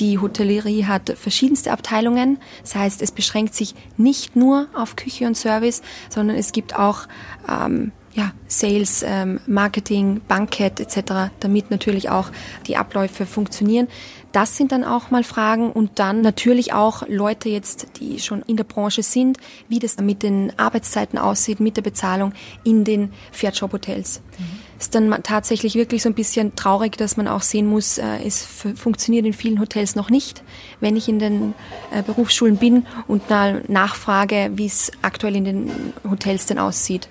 Die 0.00 0.18
Hotellerie 0.18 0.86
hat 0.86 1.10
verschiedenste 1.10 1.72
Abteilungen. 1.72 2.38
Das 2.62 2.74
heißt, 2.74 3.02
es 3.02 3.12
beschränkt 3.12 3.54
sich 3.54 3.74
nicht 3.98 4.34
nur 4.34 4.66
auf 4.74 4.96
Küche 4.96 5.26
und 5.26 5.36
Service, 5.36 5.82
sondern 6.08 6.36
es 6.36 6.52
gibt 6.52 6.74
auch 6.74 7.06
ähm, 7.48 7.92
ja, 8.20 8.32
Sales, 8.48 9.02
ähm, 9.06 9.40
Marketing, 9.46 10.20
Bankett 10.28 10.78
etc., 10.78 11.30
damit 11.40 11.70
natürlich 11.70 12.10
auch 12.10 12.30
die 12.66 12.76
Abläufe 12.76 13.24
funktionieren. 13.24 13.88
Das 14.32 14.58
sind 14.58 14.72
dann 14.72 14.84
auch 14.84 15.10
mal 15.10 15.24
Fragen 15.24 15.72
und 15.72 15.98
dann 15.98 16.20
natürlich 16.20 16.74
auch 16.74 17.02
Leute 17.08 17.48
jetzt, 17.48 17.86
die 17.98 18.20
schon 18.20 18.42
in 18.42 18.56
der 18.58 18.64
Branche 18.64 19.02
sind, 19.02 19.38
wie 19.68 19.78
das 19.78 19.96
mit 19.96 20.22
den 20.22 20.52
Arbeitszeiten 20.58 21.18
aussieht, 21.18 21.60
mit 21.60 21.78
der 21.78 21.82
Bezahlung 21.82 22.34
in 22.62 22.84
den 22.84 23.10
Fairjob-Hotels. 23.32 24.20
Mhm. 24.38 24.44
Ist 24.78 24.94
dann 24.94 25.22
tatsächlich 25.22 25.74
wirklich 25.74 26.02
so 26.02 26.10
ein 26.10 26.14
bisschen 26.14 26.54
traurig, 26.54 26.98
dass 26.98 27.16
man 27.16 27.26
auch 27.26 27.42
sehen 27.42 27.66
muss, 27.66 27.96
äh, 27.96 28.18
es 28.24 28.44
funktioniert 28.44 29.24
in 29.24 29.32
vielen 29.32 29.60
Hotels 29.60 29.96
noch 29.96 30.10
nicht. 30.10 30.42
Wenn 30.78 30.94
ich 30.94 31.08
in 31.08 31.18
den 31.18 31.54
äh, 31.90 32.02
Berufsschulen 32.02 32.58
bin 32.58 32.86
und 33.08 33.30
nachfrage, 33.30 34.50
wie 34.56 34.66
es 34.66 34.92
aktuell 35.00 35.36
in 35.36 35.44
den 35.46 35.70
Hotels 36.08 36.44
denn 36.44 36.58
aussieht 36.58 37.08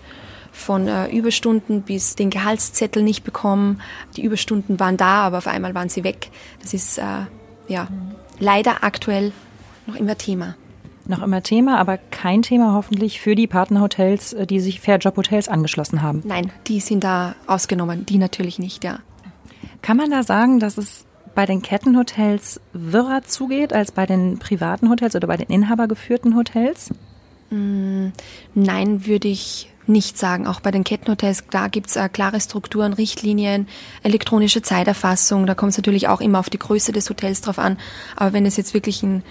von 0.60 0.88
äh, 0.88 1.08
Überstunden 1.08 1.82
bis 1.82 2.16
den 2.16 2.30
Gehaltszettel 2.30 3.04
nicht 3.04 3.24
bekommen. 3.24 3.82
Die 4.16 4.24
Überstunden 4.24 4.80
waren 4.80 4.98
da, 4.98 5.24
aber 5.24 5.40
auf 5.40 5.48
einmal 5.48 5.74
waren 5.76 5.90
sie 5.90 6.04
weg. 6.04 6.30
Das 6.62 6.74
ist 6.74 6.98
äh, 6.98 7.26
ja 7.68 7.88
leider 8.40 8.84
aktuell 8.84 9.32
noch 9.88 9.96
immer 9.96 10.18
Thema. 10.18 10.56
Noch 11.08 11.24
immer 11.24 11.42
Thema, 11.42 11.80
aber 11.80 11.98
kein 11.98 12.44
Thema 12.44 12.74
hoffentlich 12.74 13.20
für 13.20 13.34
die 13.34 13.48
Partnerhotels, 13.48 14.34
äh, 14.34 14.46
die 14.46 14.60
sich 14.60 14.80
Fairjob 14.80 15.18
Hotels 15.18 15.48
angeschlossen 15.48 16.02
haben. 16.02 16.22
Nein, 16.24 16.52
die 16.68 16.80
sind 16.80 17.04
da 17.04 17.36
ausgenommen, 17.48 18.06
die 18.06 18.20
natürlich 18.20 18.60
nicht, 18.60 18.84
ja. 18.84 19.00
Kann 19.82 19.98
man 19.98 20.12
da 20.12 20.24
sagen, 20.24 20.60
dass 20.60 20.78
es 20.78 21.06
bei 21.34 21.46
den 21.46 21.62
Kettenhotels 21.62 22.60
wirrer 22.74 23.24
zugeht 23.24 23.74
als 23.74 23.92
bei 23.92 24.06
den 24.06 24.40
privaten 24.40 24.90
Hotels 24.90 25.16
oder 25.16 25.28
bei 25.28 25.38
den 25.38 25.48
inhabergeführten 25.48 26.36
Hotels? 26.36 26.92
Mm, 27.50 28.10
nein, 28.54 29.06
würde 29.08 29.30
ich 29.30 29.72
nicht 29.90 30.18
sagen. 30.18 30.48
Auch 30.48 30.60
bei 30.60 30.72
den 30.72 30.84
Kettenhotels, 30.84 31.44
da 31.50 31.68
gibt's 31.68 31.96
äh, 31.96 32.08
klare 32.08 32.40
Strukturen, 32.40 32.94
Richtlinien, 32.94 33.68
elektronische 34.04 34.62
Zeiterfassung. 34.62 35.46
Da 35.46 35.56
kommt 35.56 35.72
es 35.72 35.78
natürlich 35.78 36.08
auch 36.08 36.22
immer 36.22 36.40
auf 36.40 36.50
die 36.50 36.60
Größe 36.60 36.92
des 36.92 37.10
Hotels 37.10 37.42
drauf 37.42 37.60
an. 37.60 37.78
Aber 38.16 38.34
wenn 38.34 38.46
es 38.46 38.56
jetzt 38.56 38.74
wirklich 38.74 39.04
ein 39.04 39.24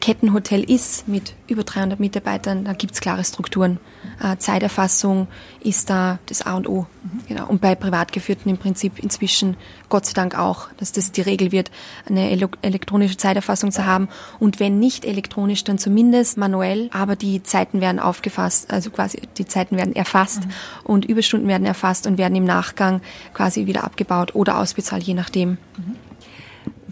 Kettenhotel 0.00 0.68
ist 0.68 1.08
mit 1.08 1.34
über 1.46 1.62
300 1.62 2.00
Mitarbeitern, 2.00 2.64
da 2.64 2.72
gibt's 2.72 3.00
klare 3.00 3.22
Strukturen. 3.22 3.78
Äh, 4.22 4.38
Zeiterfassung 4.38 5.28
ist 5.60 5.90
da 5.90 6.18
das 6.26 6.42
A 6.42 6.54
und 6.56 6.68
O. 6.68 6.86
Mhm. 7.02 7.20
Genau. 7.28 7.46
Und 7.46 7.60
bei 7.60 7.74
Privatgeführten 7.74 8.50
im 8.50 8.56
Prinzip 8.56 8.98
inzwischen, 8.98 9.56
Gott 9.90 10.06
sei 10.06 10.14
Dank 10.14 10.38
auch, 10.38 10.68
dass 10.78 10.92
das 10.92 11.12
die 11.12 11.20
Regel 11.20 11.52
wird, 11.52 11.70
eine 12.08 12.30
elektronische 12.62 13.18
Zeiterfassung 13.18 13.72
zu 13.72 13.84
haben. 13.84 14.08
Und 14.38 14.58
wenn 14.58 14.78
nicht 14.78 15.04
elektronisch, 15.04 15.64
dann 15.64 15.76
zumindest 15.76 16.38
manuell. 16.38 16.88
Aber 16.92 17.14
die 17.14 17.42
Zeiten 17.42 17.82
werden 17.82 17.98
aufgefasst, 17.98 18.70
also 18.70 18.90
quasi 18.90 19.20
die 19.36 19.46
Zeiten 19.46 19.76
werden 19.76 19.94
erfasst 19.94 20.46
mhm. 20.46 20.50
und 20.84 21.04
Überstunden 21.04 21.48
werden 21.48 21.66
erfasst 21.66 22.06
und 22.06 22.16
werden 22.16 22.36
im 22.36 22.44
Nachgang 22.44 23.02
quasi 23.34 23.66
wieder 23.66 23.84
abgebaut 23.84 24.34
oder 24.34 24.58
ausbezahlt, 24.58 25.02
je 25.02 25.14
nachdem. 25.14 25.50
Mhm. 25.76 26.09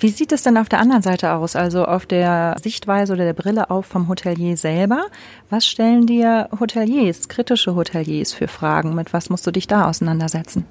Wie 0.00 0.10
sieht 0.10 0.30
es 0.30 0.44
denn 0.44 0.56
auf 0.58 0.68
der 0.68 0.78
anderen 0.78 1.02
Seite 1.02 1.32
aus, 1.32 1.56
also 1.56 1.84
auf 1.84 2.06
der 2.06 2.54
Sichtweise 2.62 3.12
oder 3.14 3.24
der 3.24 3.32
Brille 3.32 3.68
auf 3.68 3.86
vom 3.86 4.06
Hotelier 4.06 4.56
selber? 4.56 5.06
Was 5.50 5.66
stellen 5.66 6.06
dir 6.06 6.48
Hoteliers, 6.60 7.26
kritische 7.26 7.74
Hoteliers 7.74 8.32
für 8.32 8.46
Fragen? 8.46 8.94
Mit 8.94 9.12
was 9.12 9.28
musst 9.28 9.44
du 9.44 9.50
dich 9.50 9.66
da 9.66 9.88
auseinandersetzen? 9.88 10.66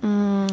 Mm, 0.00 0.46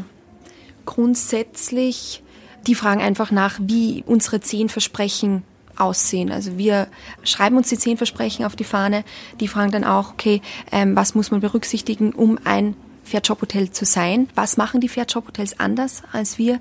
grundsätzlich, 0.85 2.21
die 2.67 2.75
fragen 2.75 3.01
einfach 3.01 3.31
nach, 3.31 3.57
wie 3.61 4.03
unsere 4.05 4.41
zehn 4.41 4.67
Versprechen 4.67 5.43
aussehen. 5.77 6.33
Also 6.33 6.57
wir 6.57 6.87
schreiben 7.23 7.55
uns 7.55 7.69
die 7.69 7.77
zehn 7.77 7.95
Versprechen 7.95 8.43
auf 8.43 8.57
die 8.57 8.65
Fahne. 8.65 9.05
Die 9.39 9.47
fragen 9.47 9.71
dann 9.71 9.85
auch, 9.85 10.11
okay, 10.11 10.41
ähm, 10.73 10.97
was 10.97 11.15
muss 11.15 11.31
man 11.31 11.39
berücksichtigen, 11.39 12.11
um 12.11 12.37
ein 12.43 12.75
Fairjob-Hotel 13.05 13.71
zu 13.71 13.85
sein? 13.85 14.27
Was 14.35 14.57
machen 14.57 14.81
die 14.81 14.89
Fairjob-Hotels 14.89 15.61
anders 15.61 16.03
als 16.11 16.37
wir? 16.37 16.59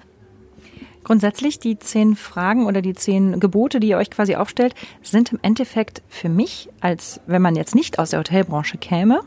Grundsätzlich 1.02 1.58
die 1.58 1.78
zehn 1.78 2.14
Fragen 2.14 2.66
oder 2.66 2.82
die 2.82 2.94
zehn 2.94 3.40
Gebote, 3.40 3.80
die 3.80 3.88
ihr 3.88 3.96
euch 3.96 4.10
quasi 4.10 4.36
aufstellt, 4.36 4.74
sind 5.02 5.32
im 5.32 5.38
Endeffekt 5.42 6.02
für 6.08 6.28
mich, 6.28 6.68
als 6.80 7.20
wenn 7.26 7.42
man 7.42 7.56
jetzt 7.56 7.74
nicht 7.74 7.98
aus 7.98 8.10
der 8.10 8.20
Hotelbranche 8.20 8.78
käme, 8.78 9.20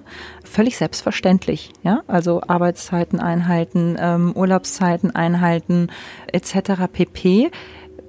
völlig 0.43 0.77
selbstverständlich. 0.77 1.71
Ja, 1.81 2.03
also 2.07 2.41
Arbeitszeiten 2.47 3.19
einhalten, 3.19 3.97
ähm, 3.99 4.33
Urlaubszeiten 4.35 5.15
einhalten, 5.15 5.87
etc. 6.31 6.83
pp. 6.91 7.51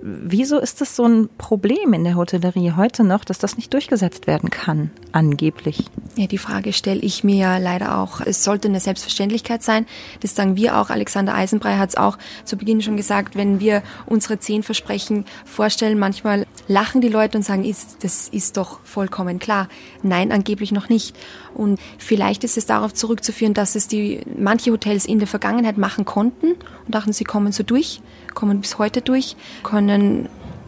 Wieso 0.07 0.59
ist 0.59 0.83
es 0.83 0.97
so 0.97 1.07
ein 1.07 1.31
Problem 1.39 1.95
in 1.95 2.05
der 2.05 2.15
Hotellerie 2.15 2.73
heute 2.73 3.05
noch, 3.05 3.25
dass 3.25 3.39
das 3.39 3.57
nicht 3.57 3.73
durchgesetzt 3.73 4.27
werden 4.27 4.51
kann, 4.51 4.91
angeblich? 5.13 5.83
Ja, 6.15 6.27
die 6.27 6.37
Frage 6.37 6.75
stelle 6.75 7.01
ich 7.01 7.25
mir 7.25 7.37
ja 7.37 7.57
leider 7.57 7.97
auch. 7.97 8.21
Es 8.21 8.45
sollte 8.45 8.69
eine 8.69 8.81
Selbstverständlichkeit 8.81 9.63
sein. 9.63 9.87
Das 10.21 10.35
sagen 10.35 10.57
wir 10.57 10.77
auch. 10.77 10.91
Alexander 10.91 11.35
Eisenbrei 11.35 11.79
hat 11.79 11.89
es 11.89 11.97
auch 11.97 12.19
zu 12.45 12.59
Beginn 12.59 12.83
schon 12.83 12.99
gesagt, 12.99 13.35
wenn 13.35 13.61
wir 13.61 13.83
unsere 14.05 14.39
zehn 14.39 14.63
Versprechen 14.63 15.25
vorstellen, 15.47 15.99
manchmal 15.99 16.47
lachen 16.69 17.01
die 17.01 17.09
Leute 17.09 17.39
und 17.39 17.43
sagen, 17.43 17.65
ist, 17.65 18.05
das 18.05 18.29
ist 18.29 18.59
doch 18.59 18.81
vollkommen 18.85 19.39
klar. 19.39 19.69
Nein, 20.03 20.33
angeblich 20.33 20.71
noch 20.71 20.91
nicht. 20.91 21.17
Und 21.55 21.81
vielleicht 21.97 22.45
ist 22.45 22.59
es 22.59 22.67
darauf 22.67 22.93
zurückzuführen, 22.93 23.55
dass 23.55 23.75
es 23.75 23.89
die 23.89 24.21
manche 24.37 24.71
Hotels 24.71 25.07
in 25.07 25.19
der 25.19 25.29
Vergangenheit 25.29 25.79
machen 25.79 26.05
konnten 26.05 26.57
und 26.85 26.95
dachten, 26.95 27.15
sie 27.15 27.25
kommen 27.25 27.53
so 27.53 27.63
durch, 27.63 28.03
kommen 28.35 28.61
bis 28.61 28.79
heute 28.79 29.01
durch, 29.01 29.37
können 29.63 29.94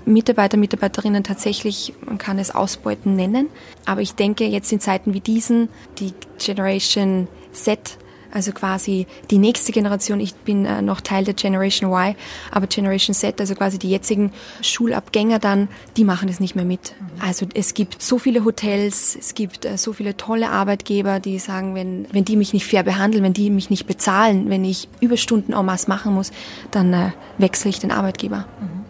Mitarbeiter, 0.04 0.56
Mitarbeiterinnen 0.56 1.24
tatsächlich, 1.24 1.92
man 2.04 2.18
kann 2.18 2.38
es 2.38 2.54
Ausbeuten 2.54 3.16
nennen. 3.16 3.48
Aber 3.84 4.00
ich 4.00 4.14
denke, 4.14 4.44
jetzt 4.44 4.70
in 4.72 4.80
Zeiten 4.80 5.14
wie 5.14 5.20
diesen, 5.20 5.68
die 5.98 6.12
Generation 6.38 7.28
Z 7.52 7.98
also 8.36 8.52
quasi 8.52 9.06
die 9.30 9.38
nächste 9.38 9.72
Generation. 9.72 10.20
Ich 10.20 10.34
bin 10.34 10.66
äh, 10.66 10.82
noch 10.82 11.00
Teil 11.00 11.24
der 11.24 11.32
Generation 11.32 11.90
Y, 11.90 12.14
aber 12.50 12.66
Generation 12.66 13.14
Z, 13.14 13.40
also 13.40 13.54
quasi 13.54 13.78
die 13.78 13.90
jetzigen 13.90 14.30
Schulabgänger 14.60 15.38
dann, 15.38 15.68
die 15.96 16.04
machen 16.04 16.28
das 16.28 16.38
nicht 16.38 16.54
mehr 16.54 16.66
mit. 16.66 16.94
Also 17.18 17.46
es 17.54 17.72
gibt 17.72 18.02
so 18.02 18.18
viele 18.18 18.44
Hotels, 18.44 19.16
es 19.18 19.34
gibt 19.34 19.64
äh, 19.64 19.78
so 19.78 19.94
viele 19.94 20.18
tolle 20.18 20.50
Arbeitgeber, 20.50 21.18
die 21.18 21.38
sagen, 21.38 21.74
wenn, 21.74 22.06
wenn 22.12 22.26
die 22.26 22.36
mich 22.36 22.52
nicht 22.52 22.66
fair 22.66 22.82
behandeln, 22.82 23.24
wenn 23.24 23.32
die 23.32 23.48
mich 23.48 23.70
nicht 23.70 23.86
bezahlen, 23.86 24.50
wenn 24.50 24.64
ich 24.64 24.88
Überstunden 25.00 25.54
en 25.54 25.64
masse 25.64 25.88
machen 25.88 26.14
muss, 26.14 26.30
dann 26.70 26.92
äh, 26.92 27.10
wechsle 27.38 27.70
ich 27.70 27.78
den 27.78 27.90
Arbeitgeber. 27.90 28.46
Mhm. 28.60 28.85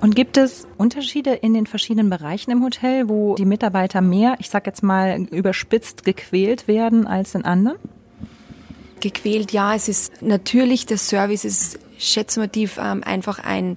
Und 0.00 0.14
gibt 0.14 0.36
es 0.36 0.66
Unterschiede 0.76 1.34
in 1.34 1.54
den 1.54 1.66
verschiedenen 1.66 2.08
Bereichen 2.08 2.50
im 2.52 2.62
Hotel, 2.62 3.08
wo 3.08 3.34
die 3.34 3.44
Mitarbeiter 3.44 4.00
mehr, 4.00 4.36
ich 4.38 4.48
sag 4.48 4.66
jetzt 4.66 4.82
mal, 4.82 5.26
überspitzt 5.30 6.04
gequält 6.04 6.68
werden 6.68 7.06
als 7.06 7.34
in 7.34 7.44
anderen? 7.44 7.78
gequält. 9.00 9.52
Ja, 9.52 9.74
es 9.74 9.88
ist 9.88 10.22
natürlich, 10.22 10.86
der 10.86 10.98
Service 10.98 11.44
ist 11.44 11.78
schätzmotiv 11.98 12.78
ähm, 12.82 13.02
einfach 13.04 13.38
ein 13.38 13.76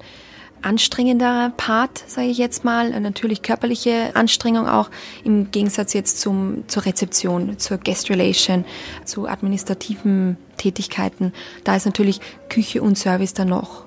anstrengenderer 0.62 1.54
Part, 1.58 2.04
sage 2.08 2.28
ich 2.28 2.38
jetzt 2.38 2.64
mal. 2.64 3.00
Natürlich 3.00 3.42
körperliche 3.42 4.16
Anstrengung 4.16 4.68
auch 4.68 4.92
im 5.24 5.50
Gegensatz 5.50 5.94
jetzt 5.94 6.22
zum, 6.22 6.66
zur 6.68 6.86
Rezeption, 6.86 7.58
zur 7.58 7.80
Guest 7.80 8.12
Relation, 8.12 8.66
zu 9.04 9.28
administrativen 9.28 10.38
Tätigkeiten. 10.58 11.34
Da 11.64 11.76
ist 11.76 11.86
natürlich 11.86 12.22
Küche 12.50 12.84
und 12.84 12.96
Service 12.96 13.34
dann 13.34 13.50
noch 13.50 13.86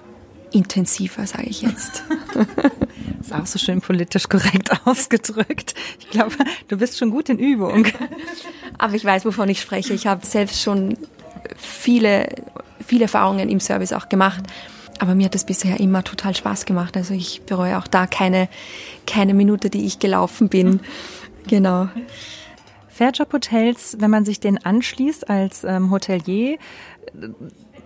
intensiver, 0.55 1.27
sage 1.27 1.47
ich 1.47 1.63
jetzt. 1.63 2.05
ist 3.21 3.35
auch 3.35 3.47
so 3.47 3.59
schön 3.59 3.81
politisch 3.81 4.29
korrekt 4.29 4.71
ausgedrückt. 4.85 5.75
Ich 5.99 6.11
glaube, 6.11 6.37
du 6.69 6.77
bist 6.77 6.99
schon 6.99 7.11
gut 7.11 7.29
in 7.29 7.39
Übung. 7.39 7.87
Aber 8.79 8.95
ich 8.95 9.05
weiß, 9.05 9.25
wovon 9.25 9.49
ich 9.49 9.61
spreche. 9.61 9.95
Ich 9.95 10.07
habe 10.07 10.25
selbst 10.25 10.63
schon 10.63 10.97
viele, 11.57 12.29
viele 12.87 13.03
Erfahrungen 13.03 13.49
im 13.49 13.61
Service 13.61 13.93
auch 13.93 14.09
gemacht. 14.09 14.45
Aber 15.01 15.15
mir 15.15 15.27
hat 15.27 15.35
das 15.35 15.45
bisher 15.45 15.81
immer 15.81 16.05
total 16.05 16.37
Spaß 16.37 16.67
gemacht. 16.67 16.97
Also 16.97 17.15
ich 17.15 17.43
bereue 17.43 17.79
auch 17.79 17.89
da 17.89 18.07
keine, 18.07 18.49
keine 19.07 19.35
Minute, 19.35 19.71
die 19.71 19.87
ich 19.87 19.99
gelaufen 19.99 20.49
bin. 20.49 20.81
Genau. 21.49 21.89
Fairjob 22.89 23.33
Hotels, 23.33 23.97
wenn 23.99 24.11
man 24.11 24.25
sich 24.25 24.39
den 24.39 24.65
anschließt 24.65 25.29
als 25.29 25.65
ähm, 25.65 25.91
Hotelier, 25.91 26.59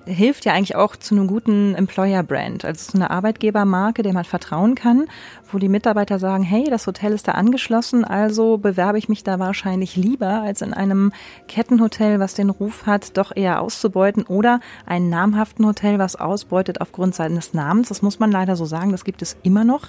hilft 0.08 0.44
ja 0.44 0.52
eigentlich 0.52 0.76
auch 0.76 0.96
zu 0.96 1.14
einem 1.14 1.26
guten 1.26 1.74
Employer-Brand, 1.74 2.64
also 2.64 2.92
zu 2.92 2.96
einer 2.96 3.10
Arbeitgebermarke, 3.10 4.02
der 4.02 4.12
man 4.12 4.24
vertrauen 4.24 4.74
kann, 4.74 5.06
wo 5.52 5.58
die 5.58 5.68
Mitarbeiter 5.68 6.18
sagen, 6.18 6.42
hey, 6.42 6.64
das 6.68 6.86
Hotel 6.86 7.12
ist 7.12 7.28
da 7.28 7.32
angeschlossen, 7.32 8.04
also 8.04 8.58
bewerbe 8.58 8.98
ich 8.98 9.08
mich 9.08 9.24
da 9.24 9.38
wahrscheinlich 9.38 9.96
lieber 9.96 10.42
als 10.42 10.62
in 10.62 10.74
einem 10.74 11.12
Kettenhotel, 11.46 12.20
was 12.20 12.34
den 12.34 12.50
Ruf 12.50 12.86
hat, 12.86 13.16
doch 13.16 13.34
eher 13.34 13.60
auszubeuten 13.60 14.24
oder 14.24 14.60
einen 14.86 15.10
namhaften 15.10 15.66
Hotel, 15.66 15.98
was 15.98 16.16
ausbeutet 16.16 16.80
aufgrund 16.80 17.14
seines 17.14 17.54
Namens. 17.54 17.88
Das 17.88 18.02
muss 18.02 18.18
man 18.18 18.32
leider 18.32 18.56
so 18.56 18.64
sagen, 18.64 18.92
das 18.92 19.04
gibt 19.04 19.22
es 19.22 19.36
immer 19.42 19.64
noch. 19.64 19.88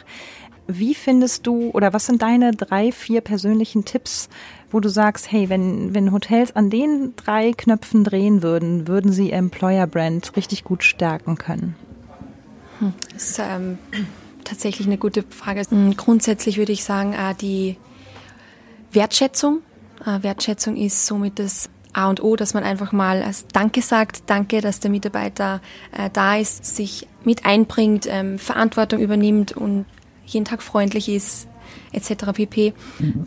Wie 0.71 0.93
findest 0.93 1.47
du 1.47 1.71
oder 1.71 1.93
was 1.93 2.05
sind 2.05 2.21
deine 2.21 2.51
drei, 2.51 2.91
vier 2.91 3.21
persönlichen 3.21 3.85
Tipps, 3.85 4.29
wo 4.69 4.79
du 4.79 4.87
sagst, 4.87 5.31
hey, 5.31 5.49
wenn, 5.49 5.95
wenn 5.95 6.11
Hotels 6.11 6.55
an 6.55 6.69
den 6.69 7.13
drei 7.15 7.53
Knöpfen 7.53 8.03
drehen 8.03 8.43
würden, 8.43 8.87
würden 8.87 9.11
sie 9.11 9.31
Employer 9.31 9.87
Brand 9.87 10.35
richtig 10.35 10.63
gut 10.63 10.83
stärken 10.83 11.39
können? 11.39 11.75
Hm, 12.77 12.93
das 13.11 13.31
ist 13.31 13.39
ähm, 13.39 13.79
tatsächlich 14.43 14.85
eine 14.85 14.99
gute 14.99 15.23
Frage. 15.23 15.63
Hm, 15.67 15.97
grundsätzlich 15.97 16.57
würde 16.57 16.71
ich 16.71 16.83
sagen, 16.83 17.13
äh, 17.13 17.33
die 17.33 17.77
Wertschätzung. 18.91 19.61
Äh, 20.05 20.21
Wertschätzung 20.21 20.75
ist 20.75 21.07
somit 21.07 21.39
das 21.39 21.71
A 21.93 22.11
und 22.11 22.21
O, 22.21 22.35
dass 22.35 22.53
man 22.53 22.63
einfach 22.63 22.91
mal 22.91 23.23
als 23.23 23.47
Danke 23.47 23.81
sagt, 23.81 24.21
Danke, 24.27 24.61
dass 24.61 24.79
der 24.79 24.91
Mitarbeiter 24.91 25.61
äh, 25.97 26.11
da 26.13 26.37
ist, 26.37 26.63
sich 26.63 27.07
mit 27.23 27.43
einbringt, 27.43 28.05
ähm, 28.07 28.37
Verantwortung 28.37 28.99
übernimmt 28.99 29.51
und 29.53 29.85
jeden 30.29 30.45
Tag 30.45 30.61
freundlich 30.61 31.09
ist, 31.09 31.47
etc. 31.91 32.33
pp. 32.33 32.73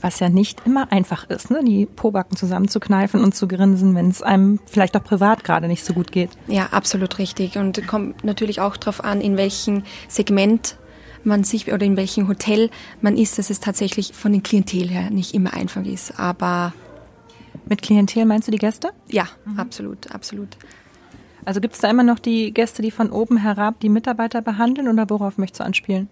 Was 0.01 0.21
ja 0.21 0.29
nicht 0.29 0.63
immer 0.67 0.91
einfach 0.93 1.29
ist, 1.29 1.51
ne? 1.51 1.63
die 1.65 1.87
Pobacken 1.87 2.37
zusammenzukneifen 2.37 3.23
und 3.23 3.35
zu 3.35 3.49
grinsen, 3.49 3.95
wenn 3.95 4.09
es 4.09 4.23
einem 4.23 4.61
vielleicht 4.67 4.97
auch 4.97 5.05
privat 5.05 5.45
gerade 5.45 5.69
nicht 5.69 5.85
so 5.85 5.95
gut 5.95 6.13
geht. 6.13 6.31
Ja, 6.49 6.67
absolut 6.67 7.19
richtig. 7.19 7.57
Und 7.57 7.87
kommt 7.87 8.25
natürlich 8.25 8.61
auch 8.61 8.77
darauf 8.77 9.05
an, 9.05 9.21
in 9.21 9.37
welchem 9.37 9.83
Segment 10.09 10.77
man 11.25 11.45
sich 11.45 11.73
oder 11.73 11.87
in 11.87 11.97
welchem 11.97 12.29
Hotel 12.29 12.71
man 13.01 13.17
ist, 13.17 13.39
dass 13.39 13.51
es 13.51 13.61
tatsächlich 13.61 14.13
von 14.13 14.33
den 14.33 14.43
Klientel 14.43 14.89
her 14.89 15.11
nicht 15.11 15.35
immer 15.35 15.55
einfach 15.55 15.85
ist. 15.85 16.19
Aber 16.19 16.73
mit 17.69 17.83
Klientel 17.83 18.25
meinst 18.25 18.49
du 18.49 18.53
die 18.53 18.59
Gäste? 18.59 18.91
Ja, 19.09 19.29
mhm. 19.45 19.59
absolut, 19.59 20.13
absolut. 20.13 20.57
Also 21.45 21.61
gibt 21.61 21.75
es 21.75 21.81
da 21.81 21.91
immer 21.91 22.05
noch 22.05 22.19
die 22.19 22.53
Gäste, 22.53 22.83
die 22.83 22.91
von 22.91 23.11
oben 23.11 23.37
herab 23.37 23.81
die 23.81 23.89
Mitarbeiter 23.89 24.43
behandeln 24.43 24.89
oder 24.89 25.09
worauf 25.11 25.39
möchtest 25.39 25.61
du 25.61 25.65
anspielen? 25.65 26.09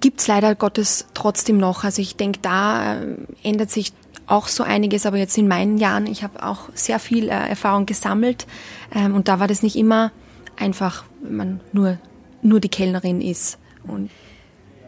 Gibt's 0.00 0.26
leider 0.26 0.54
Gottes 0.54 1.06
trotzdem 1.14 1.58
noch. 1.58 1.84
Also 1.84 2.02
ich 2.02 2.16
denke, 2.16 2.40
da 2.42 2.94
äh, 2.94 3.16
ändert 3.42 3.70
sich 3.70 3.92
auch 4.26 4.48
so 4.48 4.62
einiges, 4.62 5.06
aber 5.06 5.16
jetzt 5.16 5.36
in 5.36 5.48
meinen 5.48 5.78
Jahren, 5.78 6.06
ich 6.06 6.22
habe 6.22 6.44
auch 6.44 6.68
sehr 6.74 6.98
viel 6.98 7.28
äh, 7.28 7.48
Erfahrung 7.48 7.86
gesammelt 7.86 8.46
ähm, 8.94 9.14
und 9.14 9.28
da 9.28 9.40
war 9.40 9.48
das 9.48 9.62
nicht 9.62 9.76
immer 9.76 10.12
einfach, 10.56 11.04
wenn 11.20 11.36
man 11.36 11.60
nur, 11.72 11.98
nur 12.42 12.60
die 12.60 12.68
Kellnerin 12.68 13.20
ist. 13.20 13.58
Und, 13.86 14.10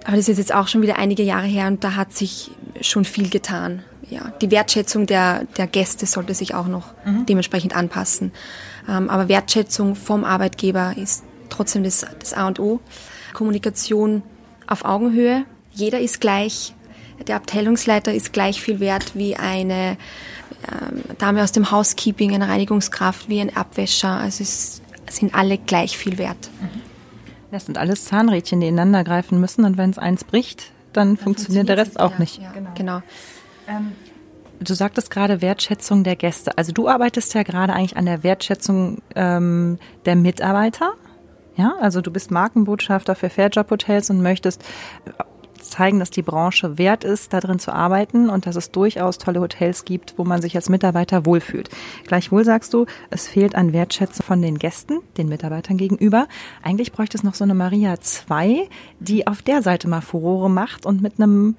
aber 0.05 0.17
das 0.17 0.29
ist 0.29 0.39
jetzt 0.39 0.55
auch 0.55 0.69
schon 0.69 0.83
wieder 0.83 0.99
einige 0.99 1.23
Jahre 1.23 1.47
her 1.47 1.67
und 1.67 1.83
da 1.83 1.97
hat 1.97 2.13
sich 2.13 2.51
schon 2.81 3.05
viel 3.05 3.31
getan. 3.31 3.83
Ja, 4.09 4.33
die 4.41 4.51
Wertschätzung 4.51 5.07
der, 5.07 5.45
der 5.57 5.67
Gäste 5.67 6.07
sollte 6.07 6.35
sich 6.35 6.55
auch 6.55 6.67
noch 6.67 6.89
mhm. 7.05 7.27
dementsprechend 7.27 7.75
anpassen. 7.75 8.31
Ähm, 8.89 9.09
aber 9.09 9.29
Wertschätzung 9.29 9.97
vom 9.97 10.25
Arbeitgeber 10.25 10.95
ist 10.97 11.25
trotzdem 11.49 11.83
das, 11.83 12.07
das 12.19 12.35
A 12.35 12.47
und 12.47 12.61
O. 12.61 12.81
Kommunikation 13.33 14.23
auf 14.73 14.85
Augenhöhe. 14.85 15.45
Jeder 15.73 16.01
ist 16.01 16.21
gleich. 16.21 16.75
Der 17.27 17.37
Abteilungsleiter 17.37 18.13
ist 18.13 18.33
gleich 18.33 18.61
viel 18.61 18.81
wert 18.81 19.15
wie 19.15 19.37
eine 19.37 19.97
ähm, 20.71 21.03
Dame 21.19 21.43
aus 21.43 21.53
dem 21.53 21.71
Housekeeping, 21.71 22.35
eine 22.35 22.49
Reinigungskraft, 22.49 23.29
wie 23.29 23.41
ein 23.41 23.57
Abwäscher. 23.57 24.11
Also 24.11 24.43
es 24.43 24.83
sind 25.09 25.35
alle 25.35 25.59
gleich 25.59 25.97
viel 25.97 26.19
wert. 26.19 26.51
Das 27.51 27.67
sind 27.67 27.79
alles 27.79 28.07
Zahnrädchen, 28.07 28.61
die 28.61 28.69
ineinander 28.69 29.05
greifen 29.05 29.39
müssen 29.39 29.65
und 29.65 29.77
wenn 29.77 29.91
es 29.91 29.99
eins 29.99 30.25
bricht, 30.25 30.73
dann, 30.93 31.09
dann 31.09 31.17
funktioniert, 31.17 31.69
funktioniert 31.69 31.69
der 31.69 31.77
Rest 31.77 32.01
auch 32.01 32.13
ja, 32.13 32.19
nicht. 32.19 32.39
Ja, 32.41 32.53
genau. 32.53 32.71
genau. 32.75 33.03
Ähm, 33.69 33.93
du 34.59 34.75
sagtest 34.75 35.11
gerade 35.11 35.43
Wertschätzung 35.43 36.03
der 36.03 36.17
Gäste. 36.17 36.57
Also 36.57 36.73
du 36.73 36.89
arbeitest 36.89 37.35
ja 37.35 37.43
gerade 37.43 37.75
eigentlich 37.75 37.97
an 37.97 38.07
der 38.07 38.23
Wertschätzung 38.23 39.03
ähm, 39.15 39.79
der 40.07 40.17
Mitarbeiter. 40.17 40.95
Ja, 41.57 41.75
also 41.81 42.01
du 42.01 42.11
bist 42.11 42.31
Markenbotschafter 42.31 43.15
für 43.15 43.29
Fairjob 43.29 43.71
Hotels 43.71 44.11
und 44.11 44.23
möchtest 44.23 44.65
zeigen, 45.63 45.99
dass 45.99 46.11
die 46.11 46.23
Branche 46.23 46.79
wert 46.79 47.05
ist, 47.05 47.33
darin 47.33 47.59
zu 47.59 47.73
arbeiten 47.73 48.29
und 48.29 48.47
dass 48.47 48.57
es 48.57 48.71
durchaus 48.71 49.19
tolle 49.19 49.41
Hotels 49.41 49.85
gibt, 49.85 50.15
wo 50.19 50.25
man 50.25 50.43
sich 50.43 50.57
als 50.57 50.69
Mitarbeiter 50.69 51.25
wohlfühlt. 51.27 51.71
Gleichwohl 52.07 52.45
sagst 52.45 52.75
du, 52.75 52.87
es 53.11 53.29
fehlt 53.29 53.55
an 53.55 53.73
Wertschätzung 53.73 54.25
von 54.25 54.43
den 54.43 54.59
Gästen, 54.59 55.01
den 55.17 55.29
Mitarbeitern 55.29 55.77
gegenüber. 55.77 56.27
Eigentlich 56.63 56.93
bräuchte 56.93 57.17
es 57.17 57.23
noch 57.23 57.35
so 57.35 57.45
eine 57.45 57.55
Maria 57.55 57.99
2, 58.01 58.69
die 59.01 59.27
auf 59.27 59.43
der 59.43 59.63
Seite 59.63 59.89
mal 59.89 60.01
Furore 60.01 60.51
macht 60.51 60.87
und 60.87 61.03
mit 61.03 61.19
einem 61.19 61.57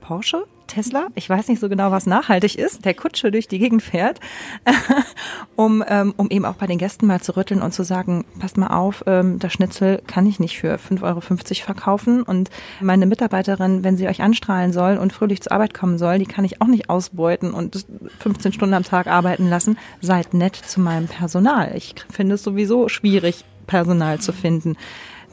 Porsche 0.00 0.44
Tesla, 0.68 1.08
ich 1.14 1.28
weiß 1.28 1.48
nicht 1.48 1.60
so 1.60 1.68
genau, 1.68 1.90
was 1.90 2.06
nachhaltig 2.06 2.56
ist, 2.56 2.84
der 2.84 2.94
Kutsche 2.94 3.32
durch 3.32 3.48
die 3.48 3.58
Gegend 3.58 3.82
fährt, 3.82 4.20
um, 5.56 5.82
ähm, 5.88 6.14
um 6.16 6.30
eben 6.30 6.44
auch 6.44 6.54
bei 6.54 6.66
den 6.66 6.78
Gästen 6.78 7.06
mal 7.06 7.20
zu 7.20 7.36
rütteln 7.36 7.62
und 7.62 7.72
zu 7.72 7.82
sagen, 7.82 8.24
passt 8.38 8.56
mal 8.56 8.68
auf, 8.68 9.02
ähm, 9.06 9.38
das 9.38 9.52
Schnitzel 9.52 10.00
kann 10.06 10.26
ich 10.26 10.38
nicht 10.38 10.58
für 10.58 10.76
5,50 10.76 11.02
Euro 11.02 11.20
verkaufen 11.64 12.22
und 12.22 12.50
meine 12.80 13.06
Mitarbeiterin, 13.06 13.82
wenn 13.82 13.96
sie 13.96 14.06
euch 14.06 14.22
anstrahlen 14.22 14.72
soll 14.72 14.98
und 14.98 15.12
fröhlich 15.12 15.42
zur 15.42 15.52
Arbeit 15.52 15.74
kommen 15.74 15.98
soll, 15.98 16.18
die 16.18 16.26
kann 16.26 16.44
ich 16.44 16.60
auch 16.62 16.66
nicht 16.66 16.90
ausbeuten 16.90 17.52
und 17.52 17.84
15 18.20 18.52
Stunden 18.52 18.74
am 18.74 18.84
Tag 18.84 19.06
arbeiten 19.08 19.48
lassen. 19.48 19.78
Seid 20.00 20.34
nett 20.34 20.54
zu 20.54 20.80
meinem 20.80 21.08
Personal. 21.08 21.72
Ich 21.74 21.94
finde 22.10 22.36
es 22.36 22.42
sowieso 22.42 22.88
schwierig, 22.88 23.44
Personal 23.66 24.18
zu 24.20 24.32
finden. 24.32 24.76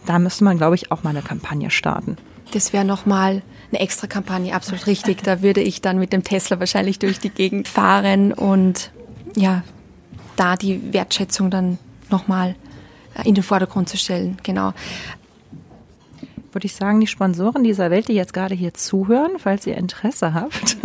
Da 0.06 0.20
müsste 0.20 0.44
man, 0.44 0.58
glaube 0.58 0.76
ich, 0.76 0.92
auch 0.92 1.04
mal 1.04 1.12
eine 1.12 1.22
Kampagne 1.22 1.72
starten. 1.72 2.18
Das 2.52 2.74
wäre 2.74 2.86
nochmal 2.86 3.42
eine 3.76 3.84
extra 3.84 4.08
Kampagne, 4.08 4.54
absolut 4.54 4.88
richtig. 4.88 5.24
Da 5.24 5.42
würde 5.42 5.62
ich 5.62 5.82
dann 5.82 6.00
mit 6.00 6.14
dem 6.14 6.24
Tesla 6.24 6.60
wahrscheinlich 6.60 7.00
durch 7.00 7.20
die 7.20 7.30
Gegend 7.30 7.68
fahren 7.68 8.34
und 8.34 8.92
ja, 9.36 9.64
da 10.36 10.56
die 10.56 10.94
Wertschätzung 10.94 11.50
dann 11.50 11.78
nochmal 12.10 12.56
äh, 13.16 13.28
in 13.28 13.36
den 13.36 13.44
Vordergrund 13.44 13.90
zu 13.90 13.98
stellen. 13.98 14.38
Genau 14.44 14.74
würde 16.56 16.66
ich 16.66 16.76
sagen, 16.76 17.02
die 17.02 17.08
Sponsoren 17.08 17.64
dieser 17.64 17.92
Welt, 17.92 18.08
die 18.08 18.14
jetzt 18.14 18.34
gerade 18.34 18.56
hier 18.56 18.74
zuhören, 18.74 19.34
falls 19.38 19.68
ihr 19.68 19.76
Interesse 19.76 20.34
habt. 20.34 20.78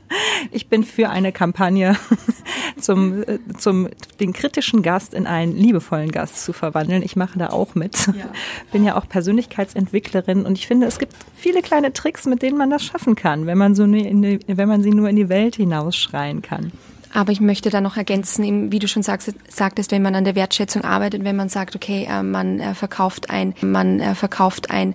ich 0.52 0.68
bin 0.68 0.84
für 0.84 1.10
eine 1.10 1.32
Kampagne 1.32 1.96
zum, 2.80 3.22
äh, 3.24 3.38
zum 3.58 3.88
den 4.20 4.32
kritischen 4.32 4.82
Gast 4.82 5.14
in 5.14 5.26
einen 5.26 5.56
liebevollen 5.56 6.12
Gast 6.12 6.44
zu 6.44 6.52
verwandeln. 6.52 7.02
Ich 7.02 7.16
mache 7.16 7.38
da 7.38 7.50
auch 7.50 7.74
mit. 7.74 8.06
Ja. 8.06 8.12
Bin 8.72 8.84
ja 8.84 8.96
auch 8.96 9.08
Persönlichkeitsentwicklerin 9.08 10.46
und 10.46 10.56
ich 10.56 10.66
finde, 10.66 10.86
es 10.86 10.98
gibt 10.98 11.14
viele 11.34 11.60
kleine 11.60 11.92
Tricks, 11.92 12.26
mit 12.26 12.42
denen 12.42 12.56
man 12.56 12.70
das 12.70 12.84
schaffen 12.84 13.16
kann, 13.16 13.46
wenn 13.46 13.58
man 13.58 13.74
so 13.74 13.86
die, 13.86 14.40
wenn 14.46 14.68
man 14.68 14.82
sie 14.82 14.90
nur 14.90 15.08
in 15.08 15.16
die 15.16 15.28
Welt 15.28 15.56
hinausschreien 15.56 16.42
kann. 16.42 16.72
Aber 17.12 17.32
ich 17.32 17.40
möchte 17.40 17.70
da 17.70 17.80
noch 17.80 17.96
ergänzen, 17.96 18.72
wie 18.72 18.78
du 18.78 18.88
schon 18.88 19.02
sagst, 19.02 19.32
sagtest, 19.48 19.90
wenn 19.90 20.02
man 20.02 20.14
an 20.14 20.24
der 20.24 20.34
Wertschätzung 20.34 20.84
arbeitet, 20.84 21.24
wenn 21.24 21.36
man 21.36 21.48
sagt, 21.48 21.76
okay, 21.76 22.06
äh, 22.10 22.22
man 22.22 22.60
äh, 22.60 22.74
verkauft 22.74 23.30
ein, 23.30 23.54
man 23.60 24.00
äh, 24.00 24.14
verkauft 24.14 24.70
ein 24.70 24.94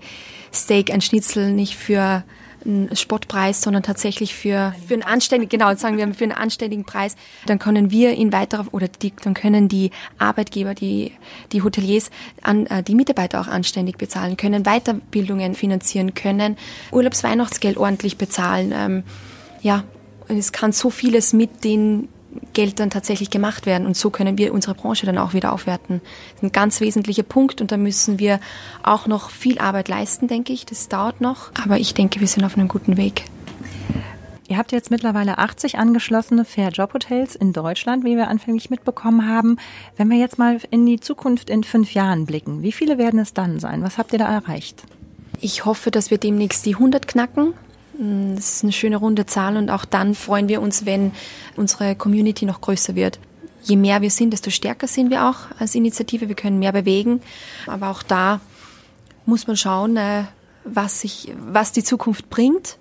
Steak, 0.54 0.92
ein 0.92 1.02
Schnitzel 1.02 1.52
nicht 1.52 1.76
für 1.76 2.24
einen 2.64 2.96
Spottpreis, 2.96 3.62
sondern 3.62 3.82
tatsächlich 3.82 4.36
für, 4.36 4.76
für 4.88 4.94
einen 4.94 5.02
anständigen, 5.02 5.50
genau, 5.50 5.74
sagen 5.76 5.98
wir 5.98 6.14
für 6.14 6.26
einen 6.26 6.34
anständigen 6.34 6.86
Preis, 6.86 7.16
dann 7.48 7.58
können 7.58 7.90
wir 7.90 8.14
in 8.14 8.32
weiterer, 8.32 8.68
oder 8.72 8.88
die, 8.88 9.14
dann 9.24 9.34
können 9.34 9.68
die 9.68 9.90
Arbeitgeber, 10.20 10.76
die, 10.76 11.14
die 11.54 11.64
Hoteliers, 11.64 12.12
an, 12.44 12.68
die 12.88 12.94
Mitarbeiter 12.94 13.42
auch 13.42 13.48
anständig 13.48 13.98
bezahlen, 13.98 14.38
können 14.38 14.62
Weiterbildungen 14.64 15.56
finanzieren, 15.56 16.14
können 16.14 16.56
Urlaubsweihnachtsgeld 16.92 17.78
ordentlich 17.78 18.18
bezahlen, 18.18 18.72
ähm, 18.76 19.04
ja, 19.64 19.84
es 20.38 20.52
kann 20.52 20.72
so 20.72 20.90
vieles 20.90 21.34
mit 21.34 21.64
den 21.64 22.10
Geldern 22.54 22.90
tatsächlich 22.90 23.30
gemacht 23.30 23.66
werden 23.66 23.86
und 23.86 23.98
so 23.98 24.10
können 24.10 24.38
wir 24.38 24.54
unsere 24.54 24.74
Branche 24.74 25.06
dann 25.06 25.18
auch 25.18 25.34
wieder 25.34 25.52
aufwerten. 25.52 26.02
Das 26.02 26.38
ist 26.38 26.44
ein 26.44 26.52
ganz 26.52 26.80
wesentlicher 26.80 27.24
Punkt 27.24 27.62
und 27.62 27.72
da 27.72 27.78
müssen 27.78 28.20
wir 28.20 28.40
auch 28.84 29.08
noch 29.08 29.30
viel 29.30 29.60
Arbeit 29.60 29.90
leisten, 29.90 30.28
denke 30.28 30.54
ich. 30.54 30.66
Das 30.66 30.88
dauert 30.88 31.22
noch, 31.22 31.52
aber 31.62 31.78
ich 31.78 31.94
denke, 31.94 32.20
wir 32.20 32.28
sind 32.28 32.44
auf 32.46 32.58
einem 32.58 32.68
guten 32.68 32.98
Weg. 32.98 33.26
Ihr 34.48 34.58
habt 34.58 34.74
jetzt 34.74 34.92
mittlerweile 34.92 35.38
80 35.38 35.78
angeschlossene 35.78 36.44
Fair 36.44 36.72
Job 36.72 36.94
Hotels 36.94 37.36
in 37.36 37.54
Deutschland, 37.54 38.04
wie 38.04 38.18
wir 38.18 38.28
anfänglich 38.28 38.70
mitbekommen 38.70 39.26
haben. 39.30 39.56
Wenn 39.96 40.10
wir 40.10 40.18
jetzt 40.18 40.38
mal 40.38 40.60
in 40.72 40.86
die 40.86 41.00
Zukunft 41.00 41.50
in 41.50 41.64
fünf 41.64 41.94
Jahren 41.94 42.26
blicken, 42.26 42.62
wie 42.62 42.74
viele 42.74 42.98
werden 42.98 43.20
es 43.20 43.34
dann 43.34 43.62
sein? 43.62 43.82
Was 43.82 43.98
habt 43.98 44.12
ihr 44.12 44.20
da 44.20 44.28
erreicht? 44.28 44.84
Ich 45.40 45.64
hoffe, 45.64 45.90
dass 45.90 46.12
wir 46.12 46.18
demnächst 46.18 46.66
die 46.66 46.76
100 46.76 47.08
knacken. 47.08 47.54
Mm, 48.02 48.36
das 48.36 48.56
ist 48.56 48.64
eine 48.64 48.74
schöne 48.74 48.98
runde 48.98 49.26
Zahl 49.26 49.56
und 49.56 49.70
auch 49.70 49.86
dann 49.86 50.16
freuen 50.16 50.50
wir 50.50 50.62
uns, 50.62 50.86
wenn 50.86 51.12
unsere 51.56 51.96
Community 51.96 52.46
noch 52.46 52.60
größer 52.60 52.96
wird. 52.96 53.20
Je 53.64 53.76
mehr 53.76 54.02
wir 54.02 54.10
sind, 54.10 54.34
desto 54.34 54.50
stärker 54.50 54.88
sind 54.88 55.12
wir 55.12 55.30
auch 55.30 55.36
als 55.60 55.76
Initiative. 55.76 56.28
Wir 56.28 56.36
können 56.36 56.58
mehr 56.58 56.72
bewegen. 56.72 57.22
Aber 57.68 57.92
auch 57.92 58.02
da 58.02 58.42
muss 59.28 59.46
man 59.46 59.56
schauen, 59.56 59.98
äh, 59.98 60.24
was, 60.64 61.02
sich, 61.02 61.32
was 61.38 61.72
die 61.72 61.84
Zukunft 61.84 62.30
bringt. 62.32 62.78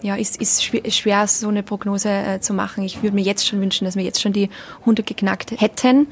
Ja, 0.00 0.14
ist, 0.14 0.40
ist 0.40 0.62
schwer, 0.62 1.26
so 1.26 1.48
eine 1.48 1.64
Prognose 1.64 2.08
äh, 2.08 2.40
zu 2.40 2.54
machen. 2.54 2.84
Ich 2.84 3.02
würde 3.02 3.16
mir 3.16 3.24
jetzt 3.24 3.44
schon 3.44 3.60
wünschen, 3.60 3.84
dass 3.84 3.96
wir 3.96 4.04
jetzt 4.04 4.20
schon 4.20 4.32
die 4.32 4.48
100 4.80 5.04
geknackt 5.04 5.60
hätten. 5.60 6.06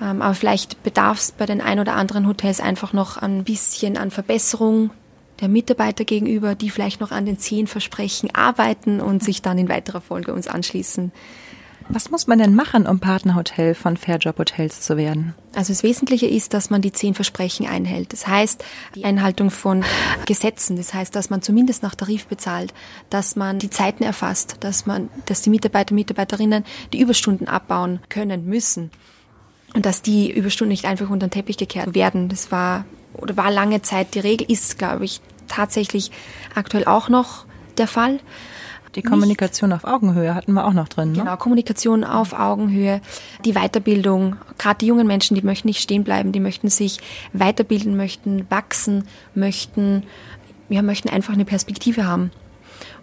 Ähm, 0.00 0.22
aber 0.22 0.32
vielleicht 0.32 0.82
bedarf 0.82 1.18
es 1.18 1.32
bei 1.32 1.44
den 1.44 1.60
ein 1.60 1.78
oder 1.78 1.92
anderen 1.92 2.26
Hotels 2.26 2.60
einfach 2.60 2.94
noch 2.94 3.18
ein 3.18 3.44
bisschen 3.44 3.98
an 3.98 4.10
Verbesserung 4.10 4.90
der 5.40 5.48
Mitarbeiter 5.48 6.04
gegenüber, 6.04 6.54
die 6.54 6.70
vielleicht 6.70 7.00
noch 7.00 7.10
an 7.10 7.26
den 7.26 7.38
zehn 7.38 7.66
Versprechen 7.66 8.34
arbeiten 8.34 9.00
und 9.00 9.22
sich 9.22 9.42
dann 9.42 9.58
in 9.58 9.68
weiterer 9.68 10.00
Folge 10.00 10.32
uns 10.32 10.48
anschließen. 10.48 11.12
Was 11.88 12.10
muss 12.10 12.26
man 12.26 12.38
denn 12.38 12.54
machen, 12.54 12.86
um 12.86 12.98
Partnerhotel 12.98 13.74
von 13.74 13.96
Fairjob 13.96 14.38
Hotels 14.38 14.80
zu 14.80 14.96
werden? 14.96 15.34
Also 15.54 15.72
das 15.72 15.84
Wesentliche 15.84 16.26
ist, 16.26 16.52
dass 16.52 16.68
man 16.68 16.82
die 16.82 16.90
zehn 16.90 17.14
Versprechen 17.14 17.66
einhält. 17.66 18.12
Das 18.12 18.26
heißt, 18.26 18.64
die 18.96 19.04
Einhaltung 19.04 19.50
von 19.50 19.84
Gesetzen. 20.26 20.76
Das 20.76 20.94
heißt, 20.94 21.14
dass 21.14 21.30
man 21.30 21.42
zumindest 21.42 21.84
nach 21.84 21.94
Tarif 21.94 22.26
bezahlt, 22.26 22.74
dass 23.08 23.36
man 23.36 23.60
die 23.60 23.70
Zeiten 23.70 24.02
erfasst, 24.02 24.56
dass 24.60 24.86
man, 24.86 25.08
dass 25.26 25.42
die 25.42 25.50
Mitarbeiter 25.50 25.92
und 25.92 25.96
Mitarbeiterinnen 25.96 26.64
die 26.92 27.00
Überstunden 27.00 27.46
abbauen 27.46 28.00
können 28.08 28.46
müssen. 28.46 28.90
Und 29.72 29.86
dass 29.86 30.02
die 30.02 30.30
Überstunden 30.32 30.70
nicht 30.70 30.86
einfach 30.86 31.08
unter 31.08 31.28
den 31.28 31.32
Teppich 31.32 31.56
gekehrt 31.56 31.94
werden. 31.94 32.28
Das 32.28 32.50
war 32.50 32.84
oder 33.16 33.36
war 33.36 33.50
lange 33.50 33.82
Zeit 33.82 34.14
die 34.14 34.20
Regel, 34.20 34.50
ist, 34.50 34.78
glaube 34.78 35.04
ich, 35.04 35.20
tatsächlich 35.48 36.10
aktuell 36.54 36.84
auch 36.84 37.08
noch 37.08 37.44
der 37.78 37.86
Fall. 37.86 38.20
Die 38.94 39.02
Kommunikation 39.02 39.70
Nicht, 39.70 39.84
auf 39.84 39.90
Augenhöhe 39.92 40.34
hatten 40.34 40.54
wir 40.54 40.64
auch 40.64 40.72
noch 40.72 40.88
drin. 40.88 41.12
Ne? 41.12 41.18
Genau, 41.18 41.36
Kommunikation 41.36 42.02
auf 42.02 42.32
Augenhöhe, 42.32 43.02
die 43.44 43.52
Weiterbildung. 43.52 44.36
Gerade 44.56 44.78
die 44.78 44.86
jungen 44.86 45.06
Menschen, 45.06 45.34
die 45.34 45.42
möchten 45.42 45.68
nicht 45.68 45.82
stehen 45.82 46.02
bleiben, 46.02 46.32
die 46.32 46.40
möchten 46.40 46.70
sich 46.70 46.98
weiterbilden, 47.34 47.96
möchten 47.96 48.46
wachsen, 48.50 49.04
möchten, 49.34 50.04
ja, 50.70 50.80
möchten 50.80 51.10
einfach 51.10 51.34
eine 51.34 51.44
Perspektive 51.44 52.06
haben. 52.06 52.30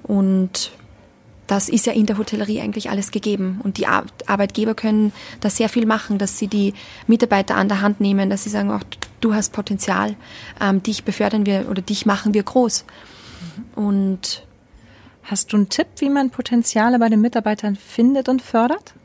Und 0.01 0.71
das 1.53 1.69
ist 1.69 1.85
ja 1.85 1.93
in 1.93 2.07
der 2.07 2.17
Hotellerie 2.17 2.61
eigentlich 2.61 2.89
alles 2.89 3.11
gegeben. 3.11 3.61
Und 3.63 3.77
die 3.77 3.85
Arbeitgeber 3.85 4.73
können 4.73 5.13
da 5.39 5.51
sehr 5.51 5.69
viel 5.69 5.85
machen, 5.85 6.17
dass 6.17 6.39
sie 6.39 6.47
die 6.47 6.73
Mitarbeiter 7.05 7.55
an 7.55 7.67
der 7.67 7.81
Hand 7.81 8.01
nehmen, 8.01 8.31
dass 8.31 8.43
sie 8.43 8.49
sagen, 8.49 8.71
auch 8.71 8.83
du 9.21 9.35
hast 9.35 9.53
Potenzial, 9.53 10.15
ähm, 10.59 10.81
dich 10.81 11.03
befördern 11.03 11.45
wir 11.45 11.69
oder 11.69 11.83
dich 11.83 12.07
machen 12.07 12.33
wir 12.33 12.41
groß. 12.41 12.85
Mhm. 13.75 13.83
Und 13.83 14.47
hast 15.21 15.53
du 15.53 15.57
einen 15.57 15.69
Tipp, 15.69 15.87
wie 15.97 16.09
man 16.09 16.31
Potenziale 16.31 16.97
bei 16.97 17.07
den 17.07 17.21
Mitarbeitern 17.21 17.75
findet 17.75 18.29
und 18.29 18.41
fördert? 18.41 18.95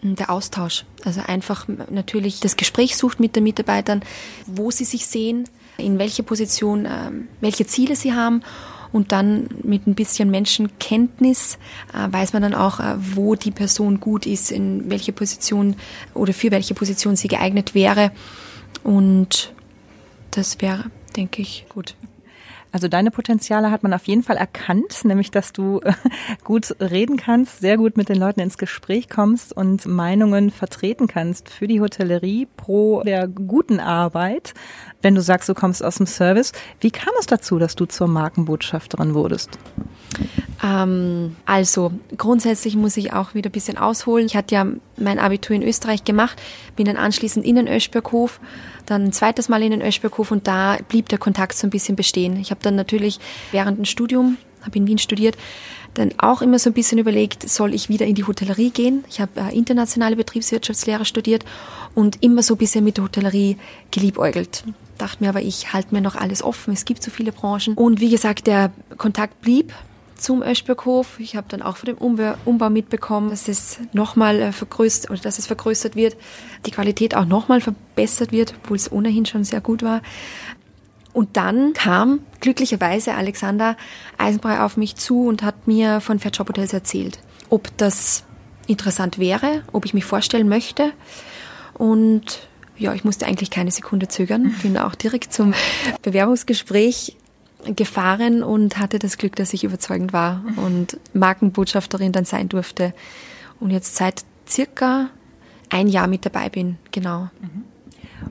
Der 0.00 0.30
Austausch. 0.30 0.84
Also 1.04 1.22
einfach 1.26 1.66
natürlich 1.90 2.38
das 2.38 2.54
Gespräch 2.54 2.96
sucht 2.96 3.18
mit 3.18 3.34
den 3.34 3.42
Mitarbeitern, 3.42 4.02
wo 4.46 4.70
sie 4.70 4.84
sich 4.84 5.06
sehen, 5.06 5.48
in 5.78 5.98
welcher 5.98 6.22
Position, 6.22 6.86
ähm, 6.86 7.26
welche 7.40 7.66
Ziele 7.66 7.96
sie 7.96 8.14
haben 8.14 8.44
und 8.92 9.12
dann 9.12 9.48
mit 9.62 9.86
ein 9.86 9.94
bisschen 9.94 10.30
Menschenkenntnis 10.30 11.58
äh, 11.92 12.12
weiß 12.12 12.32
man 12.32 12.42
dann 12.42 12.54
auch, 12.54 12.80
äh, 12.80 12.94
wo 12.98 13.34
die 13.34 13.50
Person 13.50 14.00
gut 14.00 14.26
ist, 14.26 14.50
in 14.50 14.90
welche 14.90 15.12
Position 15.12 15.76
oder 16.14 16.32
für 16.32 16.50
welche 16.50 16.74
Position 16.74 17.16
sie 17.16 17.28
geeignet 17.28 17.74
wäre. 17.74 18.10
Und 18.82 19.52
das 20.30 20.60
wäre, 20.60 20.84
denke 21.16 21.42
ich, 21.42 21.66
gut. 21.68 21.94
Also 22.70 22.88
deine 22.88 23.10
Potenziale 23.10 23.70
hat 23.70 23.82
man 23.82 23.94
auf 23.94 24.06
jeden 24.06 24.22
Fall 24.22 24.36
erkannt, 24.36 25.04
nämlich 25.04 25.30
dass 25.30 25.52
du 25.52 25.80
äh, 25.80 25.92
gut 26.44 26.76
reden 26.80 27.16
kannst, 27.16 27.60
sehr 27.60 27.76
gut 27.76 27.96
mit 27.96 28.08
den 28.08 28.18
Leuten 28.18 28.40
ins 28.40 28.58
Gespräch 28.58 29.08
kommst 29.08 29.56
und 29.56 29.86
Meinungen 29.86 30.50
vertreten 30.50 31.06
kannst 31.06 31.48
für 31.48 31.66
die 31.66 31.80
Hotellerie 31.80 32.46
pro 32.56 33.02
der 33.02 33.26
guten 33.26 33.80
Arbeit. 33.80 34.54
Wenn 35.00 35.14
du 35.14 35.22
sagst, 35.22 35.48
du 35.48 35.54
kommst 35.54 35.82
aus 35.84 35.96
dem 35.96 36.06
Service, 36.06 36.52
wie 36.80 36.90
kam 36.90 37.12
es 37.18 37.26
dazu, 37.26 37.58
dass 37.58 37.74
du 37.76 37.86
zur 37.86 38.08
Markenbotschafterin 38.08 39.14
wurdest? 39.14 39.58
Ähm, 40.62 41.36
also 41.46 41.92
grundsätzlich 42.16 42.76
muss 42.76 42.96
ich 42.96 43.12
auch 43.12 43.34
wieder 43.34 43.48
ein 43.48 43.52
bisschen 43.52 43.78
ausholen. 43.78 44.26
Ich 44.26 44.36
hatte 44.36 44.54
ja 44.54 44.66
mein 44.96 45.18
Abitur 45.18 45.54
in 45.54 45.62
Österreich 45.62 46.04
gemacht, 46.04 46.40
bin 46.76 46.86
dann 46.86 46.96
anschließend 46.96 47.46
in 47.46 47.56
den 47.56 47.68
Öschberghof, 47.68 48.40
dann 48.90 49.04
ein 49.04 49.12
zweites 49.12 49.48
Mal 49.48 49.62
in 49.62 49.70
den 49.70 49.82
Öschberghof 49.82 50.30
und 50.30 50.46
da 50.46 50.78
blieb 50.88 51.08
der 51.08 51.18
Kontakt 51.18 51.56
so 51.56 51.66
ein 51.66 51.70
bisschen 51.70 51.96
bestehen. 51.96 52.36
Ich 52.36 52.50
habe 52.50 52.60
dann 52.62 52.76
natürlich 52.76 53.18
während 53.52 53.78
dem 53.78 53.84
Studium, 53.84 54.36
habe 54.62 54.78
in 54.78 54.86
Wien 54.86 54.98
studiert, 54.98 55.36
dann 55.94 56.12
auch 56.18 56.42
immer 56.42 56.58
so 56.58 56.70
ein 56.70 56.74
bisschen 56.74 56.98
überlegt, 56.98 57.48
soll 57.48 57.74
ich 57.74 57.88
wieder 57.88 58.06
in 58.06 58.14
die 58.14 58.24
Hotellerie 58.24 58.70
gehen? 58.70 59.04
Ich 59.08 59.20
habe 59.20 59.32
äh, 59.40 59.56
internationale 59.56 60.16
Betriebswirtschaftslehre 60.16 61.04
studiert 61.04 61.44
und 61.94 62.22
immer 62.22 62.42
so 62.42 62.54
ein 62.54 62.58
bisschen 62.58 62.84
mit 62.84 62.96
der 62.96 63.04
Hotellerie 63.04 63.56
geliebäugelt. 63.90 64.64
Dachte 64.98 65.22
mir 65.22 65.30
aber, 65.30 65.42
ich 65.42 65.72
halte 65.72 65.94
mir 65.94 66.00
noch 66.00 66.16
alles 66.16 66.42
offen, 66.42 66.72
es 66.72 66.84
gibt 66.84 67.02
so 67.02 67.10
viele 67.10 67.32
Branchen. 67.32 67.74
Und 67.74 68.00
wie 68.00 68.10
gesagt, 68.10 68.46
der 68.46 68.72
Kontakt 68.96 69.40
blieb 69.40 69.72
zum 70.18 70.42
Öschberghof. 70.42 71.18
Ich 71.18 71.36
habe 71.36 71.46
dann 71.48 71.62
auch 71.62 71.76
von 71.76 71.86
dem 71.86 71.98
Umbau 71.98 72.70
mitbekommen, 72.70 73.30
dass 73.30 73.48
es 73.48 73.78
nochmal 73.92 74.40
äh, 74.40 74.52
vergrößert 74.52 75.10
oder 75.10 75.20
dass 75.20 75.38
es 75.38 75.46
vergrößert 75.46 75.96
wird, 75.96 76.16
die 76.66 76.70
Qualität 76.70 77.14
auch 77.14 77.24
nochmal 77.24 77.60
verbessert 77.60 78.32
wird, 78.32 78.54
obwohl 78.62 78.76
es 78.76 78.90
ohnehin 78.90 79.26
schon 79.26 79.44
sehr 79.44 79.60
gut 79.60 79.82
war. 79.82 80.02
Und 81.12 81.36
dann 81.36 81.72
kam 81.72 82.20
glücklicherweise 82.40 83.14
Alexander 83.14 83.76
Eisenbrei 84.18 84.60
auf 84.60 84.76
mich 84.76 84.96
zu 84.96 85.26
und 85.26 85.42
hat 85.42 85.66
mir 85.66 86.00
von 86.00 86.18
Fair 86.18 86.30
Job 86.30 86.48
Hotels 86.48 86.72
erzählt, 86.72 87.18
ob 87.48 87.76
das 87.76 88.24
interessant 88.66 89.18
wäre, 89.18 89.62
ob 89.72 89.84
ich 89.84 89.94
mich 89.94 90.04
vorstellen 90.04 90.48
möchte. 90.48 90.92
Und 91.74 92.48
ja, 92.76 92.94
ich 92.94 93.04
musste 93.04 93.26
eigentlich 93.26 93.50
keine 93.50 93.70
Sekunde 93.70 94.08
zögern, 94.08 94.54
bin 94.62 94.78
auch 94.78 94.94
direkt 94.94 95.32
zum 95.32 95.54
Bewerbungsgespräch 96.02 97.16
gefahren 97.64 98.42
und 98.42 98.78
hatte 98.78 98.98
das 98.98 99.18
Glück, 99.18 99.36
dass 99.36 99.52
ich 99.52 99.64
überzeugend 99.64 100.12
war 100.12 100.44
und 100.56 100.98
Markenbotschafterin 101.12 102.12
dann 102.12 102.24
sein 102.24 102.48
durfte. 102.48 102.94
Und 103.60 103.70
jetzt 103.70 103.96
seit 103.96 104.24
circa 104.48 105.10
ein 105.70 105.88
Jahr 105.88 106.06
mit 106.06 106.24
dabei 106.24 106.48
bin, 106.48 106.78
genau. 106.92 107.28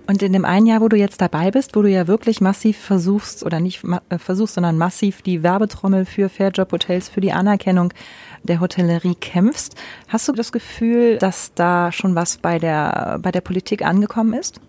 Und 0.06 0.22
in 0.22 0.34
dem 0.34 0.46
einen 0.46 0.66
Jahr, 0.66 0.82
wo 0.82 0.88
du 0.88 0.98
jetzt 0.98 1.22
dabei 1.22 1.52
bist, 1.52 1.76
wo 1.76 1.82
du 1.82 1.90
ja 1.90 2.08
wirklich 2.08 2.42
massiv 2.42 2.78
versuchst, 2.78 3.44
oder 3.46 3.60
nicht 3.60 3.84
äh, 4.10 4.18
versuchst, 4.18 4.56
sondern 4.56 4.78
massiv 4.78 5.22
die 5.22 5.44
Werbetrommel 5.44 6.06
für 6.06 6.30
Fairjob 6.30 6.72
Hotels, 6.72 7.10
für 7.10 7.22
die 7.22 7.34
Anerkennung 7.34 7.94
der 8.44 8.60
Hotellerie 8.60 9.16
kämpfst, 9.16 9.76
hast 10.08 10.28
du 10.28 10.34
das 10.34 10.52
Gefühl, 10.52 11.18
dass 11.18 11.54
da 11.54 11.92
schon 11.92 12.16
was 12.16 12.38
bei 12.38 12.60
der, 12.60 13.20
bei 13.22 13.32
der 13.32 13.42
Politik 13.42 13.84
angekommen 13.84 14.34
ist? 14.34 14.62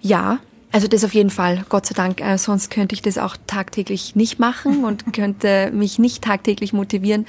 Ja, 0.00 0.40
also 0.74 0.88
das 0.88 1.04
auf 1.04 1.14
jeden 1.14 1.30
Fall, 1.30 1.64
Gott 1.68 1.86
sei 1.86 1.94
Dank. 1.94 2.20
Äh, 2.20 2.36
sonst 2.36 2.68
könnte 2.68 2.96
ich 2.96 3.02
das 3.02 3.16
auch 3.16 3.36
tagtäglich 3.46 4.16
nicht 4.16 4.40
machen 4.40 4.84
und 4.84 5.12
könnte 5.12 5.70
mich 5.72 6.00
nicht 6.00 6.24
tagtäglich 6.24 6.72
motivieren, 6.72 7.26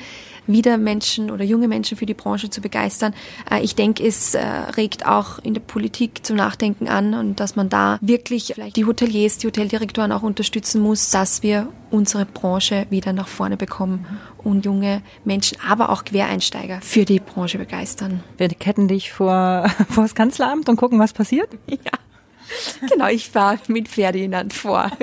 wieder 0.47 0.79
Menschen 0.79 1.29
oder 1.29 1.45
junge 1.45 1.67
Menschen 1.67 1.95
für 1.95 2.07
die 2.07 2.15
Branche 2.15 2.49
zu 2.49 2.59
begeistern. 2.59 3.13
Äh, 3.51 3.61
ich 3.61 3.75
denke, 3.75 4.03
es 4.03 4.33
äh, 4.33 4.43
regt 4.43 5.05
auch 5.05 5.37
in 5.37 5.53
der 5.53 5.61
Politik 5.61 6.25
zum 6.25 6.37
Nachdenken 6.37 6.87
an 6.87 7.13
und 7.13 7.39
dass 7.39 7.55
man 7.55 7.69
da 7.69 7.99
wirklich 8.01 8.51
vielleicht 8.55 8.77
die 8.77 8.85
Hoteliers, 8.85 9.37
die 9.37 9.45
Hoteldirektoren 9.45 10.11
auch 10.11 10.23
unterstützen 10.23 10.81
muss, 10.81 11.11
dass 11.11 11.43
wir 11.43 11.67
unsere 11.91 12.25
Branche 12.25 12.87
wieder 12.89 13.13
nach 13.13 13.27
vorne 13.27 13.57
bekommen 13.57 14.07
und 14.39 14.65
junge 14.65 15.03
Menschen, 15.23 15.59
aber 15.69 15.91
auch 15.91 16.03
Quereinsteiger 16.03 16.81
für 16.81 17.05
die 17.05 17.19
Branche 17.19 17.59
begeistern. 17.59 18.23
Wir 18.37 18.49
ketten 18.49 18.87
dich 18.87 19.11
vor, 19.11 19.69
vor 19.89 20.03
das 20.03 20.15
Kanzleramt 20.15 20.67
und 20.67 20.77
gucken, 20.77 20.97
was 20.97 21.13
passiert? 21.13 21.49
Ja. 21.67 21.94
Genau, 22.89 23.07
ich 23.07 23.29
fahre 23.29 23.59
mit 23.67 23.87
Ferdinand 23.87 24.53
vor. 24.53 24.91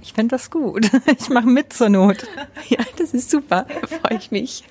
Ich 0.00 0.12
fände 0.12 0.36
das 0.36 0.50
gut. 0.50 0.90
Ich 1.18 1.30
mache 1.30 1.46
mit 1.46 1.72
zur 1.72 1.88
Not. 1.88 2.26
Ja, 2.68 2.78
das 2.96 3.14
ist 3.14 3.30
super. 3.30 3.66
Da 3.80 3.86
freue 3.86 4.18
ich 4.18 4.30
mich. 4.30 4.62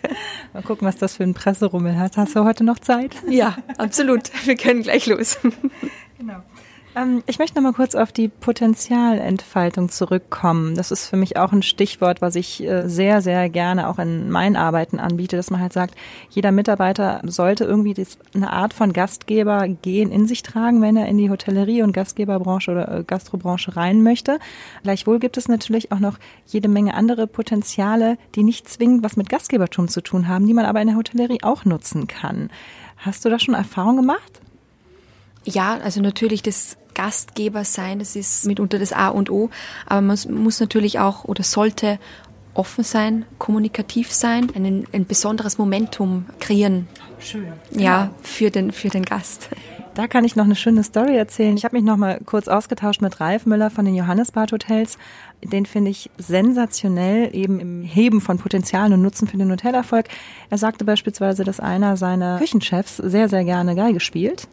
Mal 0.54 0.62
gucken, 0.64 0.88
was 0.88 0.98
das 0.98 1.18
für 1.18 1.24
ein 1.24 1.34
Presserummel 1.34 1.98
hat. 1.98 2.16
Hast 2.16 2.36
du 2.36 2.44
heute 2.44 2.64
noch 2.64 2.80
Zeit? 2.80 3.16
Ja, 3.28 3.58
absolut. 3.78 4.32
Wir 4.46 4.56
können 4.56 4.84
gleich 4.84 5.08
los. 5.08 5.40
Genau. 6.18 6.44
Ähm, 6.98 7.24
ich 7.28 7.38
möchte 7.38 7.56
noch 7.56 7.64
mal 7.64 7.74
kurz 7.74 7.96
auf 7.96 8.12
die 8.12 8.28
Potenzialentfaltung 8.28 9.90
zurückkommen. 9.90 10.76
Das 10.76 10.92
ist 10.92 11.08
für 11.08 11.18
mich 11.18 11.38
auch 11.38 11.52
ein 11.52 11.62
Stichwort, 11.62 12.22
was 12.22 12.36
ich 12.36 12.64
äh, 12.64 12.88
sehr, 12.88 13.22
sehr 13.22 13.50
gerne 13.50 13.88
auch 13.90 14.00
in 14.00 14.32
meinen 14.32 14.56
Arbeiten 14.56 15.00
anbiete, 15.00 15.38
dass 15.38 15.52
man 15.52 15.62
halt 15.62 15.74
sagt, 15.74 15.96
jeder 16.30 16.52
Mitarbeiter 16.52 17.22
sollte 17.24 17.66
irgendwie 17.66 17.96
eine 18.34 18.52
Art 18.52 18.74
von 18.74 18.94
Gastgeber 18.94 19.68
gehen 19.68 20.12
in 20.12 20.28
sich 20.28 20.42
tragen, 20.42 20.82
wenn 20.82 20.98
er 20.98 21.08
in 21.08 21.18
die 21.18 21.30
Hotellerie 21.30 21.84
und 21.84 21.94
Gastgeberbranche 21.94 22.72
oder 22.72 23.00
äh, 23.00 23.04
Gastrobranche 23.04 23.76
rein 23.76 24.02
möchte. 24.02 24.40
Gleichwohl 24.84 25.20
gibt 25.20 25.38
es 25.38 25.48
natürlich 25.48 25.92
auch 25.92 26.00
noch 26.00 26.18
jede 26.48 26.68
Menge 26.68 26.96
andere 26.96 27.28
Potenziale, 27.28 28.18
die 28.34 28.44
nicht 28.44 28.68
zwingend 28.68 29.04
was 29.04 29.18
mit 29.18 29.30
Gastgebertum 29.30 29.88
zu 29.88 30.02
tun 30.02 30.28
haben, 30.28 30.48
die 30.48 30.54
man 30.54 30.66
aber 30.66 30.82
in 30.82 30.88
der 30.88 30.98
Hotellerie 30.98 31.44
auch 31.44 31.66
nutzen 31.66 32.08
kann. 32.08 32.50
Hast 32.98 33.24
du 33.24 33.30
da 33.30 33.38
schon 33.38 33.54
Erfahrung 33.54 33.98
gemacht? 33.98 34.42
Ja, 35.48 35.78
also 35.78 36.02
natürlich 36.02 36.42
das 36.42 36.78
Gastgeber 36.98 37.64
sein, 37.64 38.00
das 38.00 38.16
ist 38.16 38.46
mitunter 38.48 38.80
das 38.80 38.92
A 38.92 39.10
und 39.10 39.30
O, 39.30 39.52
aber 39.86 40.02
man 40.02 40.18
muss 40.30 40.60
natürlich 40.60 40.98
auch 40.98 41.26
oder 41.26 41.44
sollte 41.44 42.00
offen 42.56 42.84
sein, 42.84 43.26
kommunikativ 43.38 44.12
sein, 44.12 44.50
ein, 44.56 44.88
ein 44.92 45.06
besonderes 45.06 45.60
Momentum 45.60 46.26
kreieren. 46.40 46.88
Schön. 47.20 47.46
Ja, 47.72 48.10
für 48.24 48.50
den, 48.50 48.72
für 48.72 48.90
den 48.90 49.04
Gast. 49.04 49.50
Da 49.94 50.08
kann 50.08 50.26
ich 50.26 50.36
noch 50.36 50.46
eine 50.46 50.56
schöne 50.56 50.84
Story 50.84 51.18
erzählen. 51.18 51.58
Ich 51.58 51.66
habe 51.66 51.76
mich 51.76 51.84
noch 51.84 51.98
mal 51.98 52.20
kurz 52.24 52.48
ausgetauscht 52.48 53.02
mit 53.02 53.20
Ralf 53.20 53.48
Müller 53.48 53.72
von 53.72 53.84
den 53.84 53.96
Johannesbad 53.96 54.52
Hotels. 54.52 55.00
Den 55.44 55.66
finde 55.66 55.90
ich 55.90 56.12
sensationell 56.20 57.36
eben 57.36 57.60
im 57.60 57.82
Heben 57.82 58.22
von 58.22 58.38
Potenzialen 58.38 58.94
und 58.94 59.02
Nutzen 59.02 59.28
für 59.28 59.38
den 59.38 59.52
Hotelerfolg. 59.52 60.06
Er 60.52 60.60
sagte 60.60 60.86
beispielsweise, 60.86 61.44
dass 61.44 61.60
einer 61.60 61.98
seiner 61.98 62.38
Küchenchefs 62.38 62.98
sehr, 62.98 63.28
sehr 63.28 63.44
gerne 63.44 63.76
Geige 63.76 64.00
spielt 64.00 64.48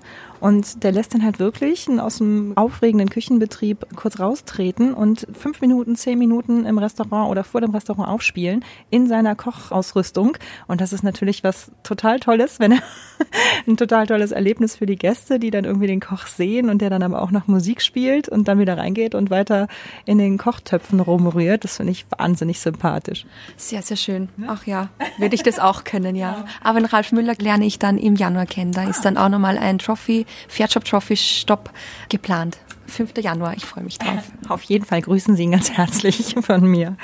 und 0.44 0.84
der 0.84 0.92
lässt 0.92 1.14
dann 1.14 1.24
halt 1.24 1.38
wirklich 1.38 1.88
aus 1.88 2.18
dem 2.18 2.52
aufregenden 2.54 3.08
Küchenbetrieb 3.08 3.86
kurz 3.96 4.20
raustreten 4.20 4.92
und 4.92 5.26
fünf 5.32 5.62
Minuten, 5.62 5.96
zehn 5.96 6.18
Minuten 6.18 6.66
im 6.66 6.76
Restaurant 6.76 7.30
oder 7.30 7.44
vor 7.44 7.62
dem 7.62 7.70
Restaurant 7.70 8.10
aufspielen 8.10 8.62
in 8.90 9.06
seiner 9.06 9.36
Kochausrüstung. 9.36 10.36
Und 10.66 10.82
das 10.82 10.92
ist 10.92 11.02
natürlich 11.02 11.44
was 11.44 11.70
total 11.82 12.20
Tolles, 12.20 12.60
wenn 12.60 12.72
er 12.72 12.82
ein 13.66 13.78
total 13.78 14.06
tolles 14.06 14.32
Erlebnis 14.32 14.76
für 14.76 14.84
die 14.84 14.96
Gäste, 14.96 15.38
die 15.38 15.50
dann 15.50 15.64
irgendwie 15.64 15.86
den 15.86 16.00
Koch 16.00 16.26
sehen 16.26 16.68
und 16.68 16.82
der 16.82 16.90
dann 16.90 17.02
aber 17.02 17.22
auch 17.22 17.30
noch 17.30 17.46
Musik 17.46 17.80
spielt 17.80 18.28
und 18.28 18.46
dann 18.46 18.58
wieder 18.58 18.76
reingeht 18.76 19.14
und 19.14 19.30
weiter 19.30 19.66
in 20.04 20.18
den 20.18 20.36
Kochtöpfen 20.36 21.00
rumrührt. 21.00 21.64
Das 21.64 21.78
finde 21.78 21.92
ich 21.92 22.04
wahnsinnig 22.18 22.60
sympathisch. 22.60 23.24
Sehr, 23.56 23.80
sehr 23.80 23.96
schön. 23.96 24.28
Ach 24.46 24.66
ja, 24.66 24.90
würde 25.16 25.36
ich 25.36 25.42
das 25.42 25.58
auch 25.58 25.84
können, 25.84 26.16
ja. 26.16 26.44
Aber 26.62 26.80
den 26.80 26.86
Ralf 26.86 27.12
Müller 27.12 27.34
lerne 27.38 27.64
ich 27.64 27.78
dann 27.78 27.96
im 27.96 28.14
Januar 28.14 28.44
kennen. 28.44 28.72
Da 28.72 28.86
ist 28.86 29.06
dann 29.06 29.16
auch 29.16 29.30
nochmal 29.30 29.56
ein 29.56 29.78
Trophy 29.78 30.26
Fairjob 30.48 30.84
Trophy 30.84 31.16
Stopp 31.16 31.70
geplant. 32.08 32.58
5. 32.86 33.12
Januar, 33.18 33.54
ich 33.56 33.64
freue 33.64 33.84
mich 33.84 33.98
drauf. 33.98 34.24
Auf 34.48 34.62
jeden 34.62 34.84
Fall 34.84 35.02
grüßen 35.02 35.36
Sie 35.36 35.44
ihn 35.44 35.52
ganz 35.52 35.70
herzlich 35.70 36.34
von 36.40 36.66
mir. 36.66 36.96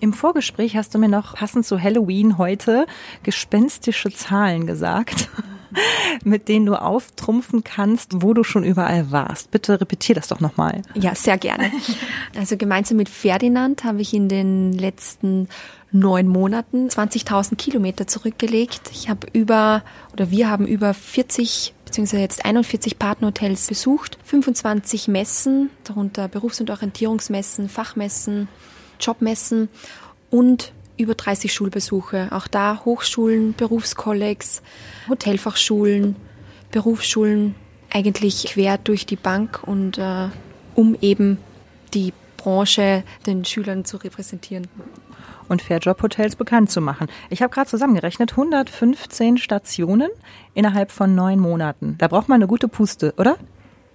Im 0.00 0.12
Vorgespräch 0.12 0.76
hast 0.76 0.94
du 0.94 0.98
mir 0.98 1.08
noch 1.08 1.36
passend 1.36 1.64
zu 1.64 1.80
Halloween 1.80 2.36
heute 2.36 2.86
gespenstische 3.22 4.10
Zahlen 4.10 4.66
gesagt, 4.66 5.28
mit 6.24 6.48
denen 6.48 6.66
du 6.66 6.74
auftrumpfen 6.74 7.62
kannst, 7.62 8.20
wo 8.20 8.34
du 8.34 8.42
schon 8.42 8.64
überall 8.64 9.12
warst. 9.12 9.52
Bitte 9.52 9.80
repetier 9.80 10.16
das 10.16 10.26
doch 10.26 10.40
nochmal. 10.40 10.82
Ja, 10.94 11.14
sehr 11.14 11.38
gerne. 11.38 11.70
Also 12.36 12.56
gemeinsam 12.56 12.96
mit 12.96 13.08
Ferdinand 13.08 13.84
habe 13.84 14.00
ich 14.00 14.12
in 14.12 14.28
den 14.28 14.72
letzten 14.72 15.48
neun 15.92 16.26
Monaten 16.26 16.88
20.000 16.88 17.54
Kilometer 17.56 18.06
zurückgelegt. 18.08 18.90
Ich 18.92 19.08
habe 19.08 19.28
über, 19.32 19.84
oder 20.12 20.32
wir 20.32 20.50
haben 20.50 20.66
über 20.66 20.94
40 20.94 21.74
beziehungsweise 21.92 22.22
jetzt 22.22 22.46
41 22.46 22.98
Partnerhotels 22.98 23.66
besucht, 23.66 24.16
25 24.24 25.08
Messen, 25.08 25.68
darunter 25.84 26.26
Berufs- 26.26 26.58
und 26.58 26.70
Orientierungsmessen, 26.70 27.68
Fachmessen, 27.68 28.48
Jobmessen 28.98 29.68
und 30.30 30.72
über 30.96 31.14
30 31.14 31.52
Schulbesuche. 31.52 32.28
Auch 32.30 32.48
da 32.48 32.80
Hochschulen, 32.86 33.52
Berufskollegs, 33.52 34.62
Hotelfachschulen, 35.06 36.16
Berufsschulen, 36.70 37.56
eigentlich 37.90 38.44
quer 38.44 38.78
durch 38.78 39.04
die 39.04 39.16
Bank 39.16 39.62
und 39.62 39.98
äh, 39.98 40.30
um 40.74 40.96
eben 41.02 41.36
die 41.92 42.14
Branche 42.38 43.04
den 43.26 43.44
Schülern 43.44 43.84
zu 43.84 43.98
repräsentieren 43.98 44.66
und 45.52 45.62
Fairjob 45.62 46.02
Hotels 46.02 46.34
bekannt 46.34 46.70
zu 46.70 46.80
machen. 46.80 47.06
Ich 47.30 47.42
habe 47.42 47.54
gerade 47.54 47.70
zusammengerechnet, 47.70 48.32
115 48.32 49.38
Stationen 49.38 50.10
innerhalb 50.54 50.90
von 50.90 51.14
neun 51.14 51.38
Monaten. 51.38 51.96
Da 51.98 52.08
braucht 52.08 52.28
man 52.28 52.36
eine 52.36 52.48
gute 52.48 52.66
Puste, 52.66 53.14
oder? 53.18 53.36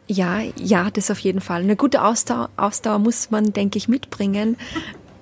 Ja, 0.07 0.39
ja, 0.55 0.89
das 0.89 1.11
auf 1.11 1.19
jeden 1.19 1.41
Fall. 1.41 1.61
Eine 1.61 1.75
gute 1.75 2.01
Ausdauer, 2.01 2.49
Ausdauer 2.55 2.99
muss 2.99 3.29
man, 3.29 3.51
denke 3.51 3.77
ich, 3.77 3.89
mitbringen. 3.89 4.55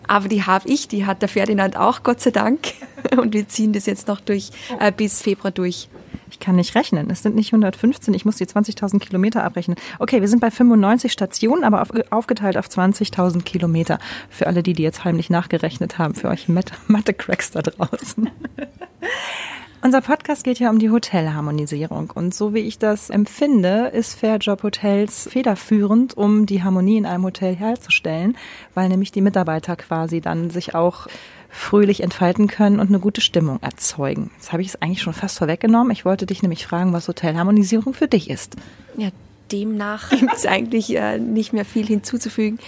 Aber 0.08 0.28
die 0.28 0.44
habe 0.44 0.70
ich, 0.70 0.88
die 0.88 1.08
hat 1.08 1.24
der 1.24 1.30
Ferdinand 1.30 1.78
auch, 1.78 2.04
Gott 2.04 2.22
sei 2.22 2.30
Dank. 2.30 2.74
Und 3.18 3.34
wir 3.34 3.48
ziehen 3.48 3.74
das 3.74 3.88
jetzt 3.88 4.08
noch 4.08 4.20
durch 4.20 4.52
äh, 4.80 4.92
bis 4.92 5.24
Februar 5.24 5.52
durch. 5.52 5.90
Ich 6.36 6.40
kann 6.42 6.58
nicht 6.58 6.76
rechnen. 6.76 7.10
Es 7.10 7.24
sind 7.24 7.34
nicht 7.34 7.54
115. 7.54 8.14
Ich 8.14 8.26
muss 8.26 8.36
die 8.36 8.46
20.000 8.46 9.00
Kilometer 9.00 9.46
abrechnen. 9.46 9.78
Okay, 10.00 10.20
wir 10.20 10.28
sind 10.28 10.42
bei 10.42 10.52
95 10.52 11.10
Stationen, 11.10 11.64
aber 11.64 11.82
auf, 11.82 11.92
aufgeteilt 12.10 12.58
auf 12.58 12.68
20.000 12.68 13.44
Kilometer. 13.44 14.00
Für 14.30 14.48
alle 14.48 14.62
die, 14.62 14.74
die 14.74 14.84
jetzt 14.84 15.06
heimlich 15.06 15.30
nachgerechnet 15.30 15.98
haben, 15.98 16.14
für 16.14 16.28
euch 16.28 16.50
Mathe-Cracks 16.50 17.52
da 17.52 17.62
draußen. 17.62 18.30
Unser 19.82 20.02
Podcast 20.02 20.44
geht 20.44 20.60
ja 20.60 20.70
um 20.72 20.80
die 20.80 20.90
Hotelharmonisierung. 20.90 22.12
Und 22.14 22.34
so 22.34 22.54
wie 22.54 22.60
ich 22.60 22.80
das 22.80 23.10
empfinde, 23.10 23.92
ist 23.94 24.20
Fairjob 24.20 24.64
Hotels 24.64 25.30
federführend, 25.32 26.18
um 26.18 26.46
die 26.46 26.64
Harmonie 26.64 26.98
in 26.98 27.06
einem 27.06 27.24
Hotel 27.24 27.56
herzustellen, 27.56 28.36
weil 28.74 28.90
nämlich 28.90 29.14
die 29.14 29.22
Mitarbeiter 29.22 29.78
quasi 29.78 30.20
dann 30.20 30.50
sich 30.50 30.76
auch 30.76 31.08
fröhlich 31.56 32.04
entfalten 32.04 32.48
können 32.48 32.80
und 32.80 32.90
eine 32.90 33.00
gute 33.00 33.22
Stimmung 33.22 33.60
erzeugen. 33.62 34.30
Jetzt 34.36 34.52
habe 34.52 34.62
ich 34.62 34.68
es 34.68 34.82
eigentlich 34.82 35.02
schon 35.02 35.14
fast 35.14 35.38
vorweggenommen. 35.38 35.92
Ich 35.92 36.04
wollte 36.04 36.26
dich 36.26 36.42
nämlich 36.42 36.68
fragen, 36.68 36.92
was 36.92 37.08
Hotelharmonisierung 37.08 37.94
für 37.94 38.10
dich 38.10 38.30
ist. 38.30 38.56
Ja, 38.98 39.10
demnach 39.52 40.10
gibt 40.20 40.34
es 40.34 40.46
eigentlich 40.46 40.94
äh, 40.96 41.18
nicht 41.18 41.54
mehr 41.54 41.64
viel 41.64 41.86
hinzuzufügen. 41.86 42.60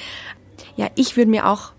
Ja, 0.78 0.88
ich 0.96 1.18
würde 1.18 1.30
mir 1.30 1.48
auch 1.48 1.74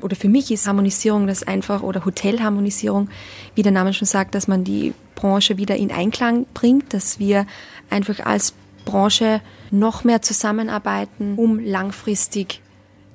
oder 0.00 0.16
für 0.16 0.28
mich 0.28 0.50
ist 0.50 0.66
Harmonisierung 0.66 1.28
das 1.28 1.44
einfach 1.44 1.84
oder 1.84 2.04
Hotelharmonisierung, 2.04 3.08
wie 3.54 3.62
der 3.62 3.70
Name 3.70 3.92
schon 3.92 4.06
sagt, 4.06 4.34
dass 4.34 4.48
man 4.48 4.64
die 4.64 4.94
Branche 5.14 5.56
wieder 5.56 5.76
in 5.76 5.92
Einklang 5.92 6.46
bringt, 6.52 6.92
dass 6.92 7.20
wir 7.20 7.46
einfach 7.88 8.18
als 8.26 8.54
Branche 8.84 9.40
noch 9.70 10.02
mehr 10.02 10.20
zusammenarbeiten, 10.20 11.34
um 11.36 11.60
langfristig 11.60 12.60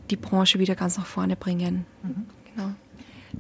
die 0.10 0.16
Branche 0.16 0.60
wieder 0.60 0.76
ganz 0.76 0.98
nach 0.98 1.06
vorne 1.06 1.36
bringen. 1.36 1.86
Mhm. 2.02 2.28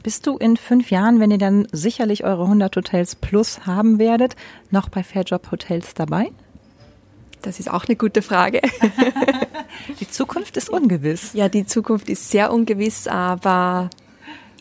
Bist 0.03 0.27
du 0.27 0.37
in 0.37 0.57
fünf 0.57 0.91
Jahren, 0.91 1.19
wenn 1.19 1.31
ihr 1.31 1.37
dann 1.37 1.67
sicherlich 1.71 2.23
eure 2.23 2.43
100 2.43 2.75
Hotels 2.75 3.15
plus 3.15 3.65
haben 3.65 3.99
werdet, 3.99 4.35
noch 4.69 4.89
bei 4.89 5.03
Fairjob 5.03 5.51
Hotels 5.51 5.93
dabei? 5.93 6.31
Das 7.41 7.59
ist 7.59 7.69
auch 7.69 7.85
eine 7.85 7.95
gute 7.95 8.21
Frage. 8.21 8.61
die 9.99 10.09
Zukunft 10.09 10.57
ist 10.57 10.69
ungewiss. 10.69 11.33
Ja, 11.33 11.49
die 11.49 11.65
Zukunft 11.65 12.09
ist 12.09 12.29
sehr 12.29 12.51
ungewiss, 12.51 13.07
aber 13.07 13.89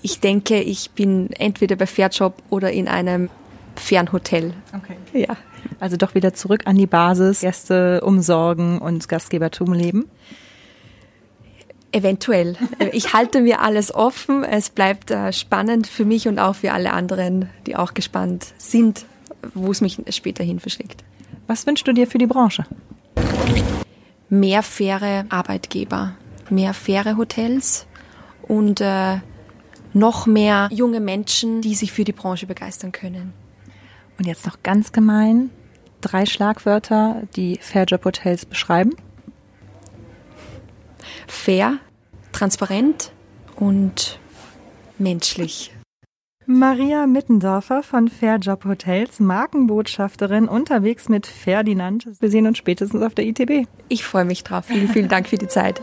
ich 0.03 0.21
denke, 0.21 0.61
ich 0.61 0.91
bin 0.93 1.33
entweder 1.33 1.77
bei 1.77 1.87
Fairjob 1.87 2.35
oder 2.51 2.71
in 2.71 2.87
einem 2.87 3.31
Fernhotel. 3.75 4.55
Okay. 4.73 4.97
Ja. 5.27 5.37
Also 5.81 5.97
doch 5.97 6.15
wieder 6.15 6.35
zurück 6.35 6.63
an 6.67 6.77
die 6.77 6.87
Basis, 6.87 7.41
Gäste 7.41 8.01
umsorgen 8.03 8.79
und 8.79 9.09
Gastgebertum 9.09 9.73
leben? 9.73 10.07
Eventuell. 11.97 12.57
Ich 12.93 13.15
halte 13.15 13.41
mir 13.41 13.63
alles 13.63 13.95
offen. 13.95 14.45
Es 14.45 14.69
bleibt 14.69 15.11
äh, 15.11 15.33
spannend 15.33 15.87
für 15.87 16.05
mich 16.05 16.29
und 16.29 16.39
auch 16.39 16.57
für 16.57 16.73
alle 16.73 16.93
anderen, 16.93 17.49
die 17.67 17.75
auch 17.75 17.95
gespannt 17.95 18.53
sind, 18.59 19.07
wo 19.55 19.71
es 19.71 19.81
mich 19.81 19.99
später 20.11 20.45
hin 20.45 20.61
verschlägt. 20.61 21.05
Was 21.47 21.67
wünschst 21.67 21.89
du 21.89 21.95
dir 21.95 22.07
für 22.07 22.19
die 22.19 22.27
Branche? 22.27 22.67
Mehr 24.29 24.63
faire 24.63 25.25
Arbeitgeber, 25.31 26.17
mehr 26.51 26.75
faire 26.75 27.17
Hotels 27.17 27.87
und 28.43 28.83
äh, 28.83 29.21
noch 29.95 30.27
mehr 30.27 30.69
junge 30.71 31.01
Menschen, 31.01 31.63
die 31.63 31.75
sich 31.75 31.93
für 31.93 32.05
die 32.05 32.13
Branche 32.13 32.47
begeistern 32.47 32.93
können. 32.93 33.33
Und 34.19 34.27
jetzt 34.27 34.45
noch 34.45 34.63
ganz 34.63 34.93
gemein, 34.93 35.49
drei 36.03 36.27
Schlagwörter, 36.27 37.23
die 37.37 37.59
Fairjob 37.59 38.05
Hotels 38.05 38.45
beschreiben. 38.45 38.95
Fair, 41.27 41.79
transparent 42.37 43.13
und 43.57 44.19
menschlich. 44.99 45.73
Maria 46.45 47.07
Mittendorfer 47.07 47.83
von 47.83 48.09
Fairjob 48.09 48.67
Hotels, 48.67 49.19
Markenbotschafterin 49.21 50.47
unterwegs 50.47 51.09
mit 51.09 51.27
Ferdinand. 51.27 52.07
Wir 52.21 52.31
sehen 52.31 52.47
uns 52.47 52.59
spätestens 52.59 53.03
auf 53.03 53.15
der 53.15 53.25
ITB. 53.25 53.67
Ich 53.89 54.05
freue 54.05 54.27
mich 54.27 54.45
drauf. 54.45 54.67
Vielen, 54.67 54.89
vielen 54.89 55.09
Dank 55.09 55.29
für 55.29 55.39
die 55.39 55.49
Zeit. 55.49 55.81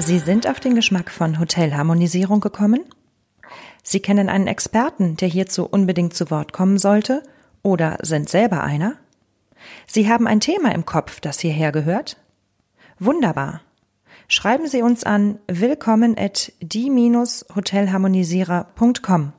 Sie 0.00 0.18
sind 0.18 0.48
auf 0.48 0.58
den 0.58 0.74
Geschmack 0.74 1.10
von 1.10 1.38
Hotelharmonisierung 1.38 2.40
gekommen? 2.40 2.80
Sie 3.84 4.00
kennen 4.00 4.28
einen 4.28 4.48
Experten, 4.48 5.16
der 5.16 5.28
hierzu 5.28 5.64
unbedingt 5.64 6.14
zu 6.14 6.30
Wort 6.30 6.52
kommen 6.52 6.76
sollte? 6.76 7.22
Oder 7.62 7.98
sind 8.02 8.28
selber 8.28 8.62
einer? 8.62 8.96
Sie 9.86 10.08
haben 10.08 10.26
ein 10.26 10.40
Thema 10.40 10.74
im 10.74 10.84
Kopf, 10.84 11.20
das 11.20 11.38
hierher 11.40 11.72
gehört? 11.72 12.18
Wunderbar. 12.98 13.62
Schreiben 14.28 14.68
Sie 14.68 14.82
uns 14.82 15.04
an 15.04 15.38
willkommen 15.46 16.18
at 16.18 16.52
die-hotelharmonisierer.com. 16.60 19.32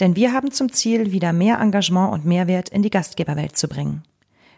Denn 0.00 0.16
wir 0.16 0.32
haben 0.32 0.50
zum 0.50 0.72
Ziel, 0.72 1.12
wieder 1.12 1.32
mehr 1.32 1.60
Engagement 1.60 2.12
und 2.12 2.24
Mehrwert 2.24 2.70
in 2.70 2.82
die 2.82 2.90
Gastgeberwelt 2.90 3.56
zu 3.56 3.68
bringen. 3.68 4.02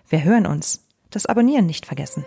Wir 0.08 0.24
hören 0.24 0.46
uns. 0.46 0.80
Das 1.10 1.26
Abonnieren 1.26 1.66
nicht 1.66 1.84
vergessen. 1.86 2.24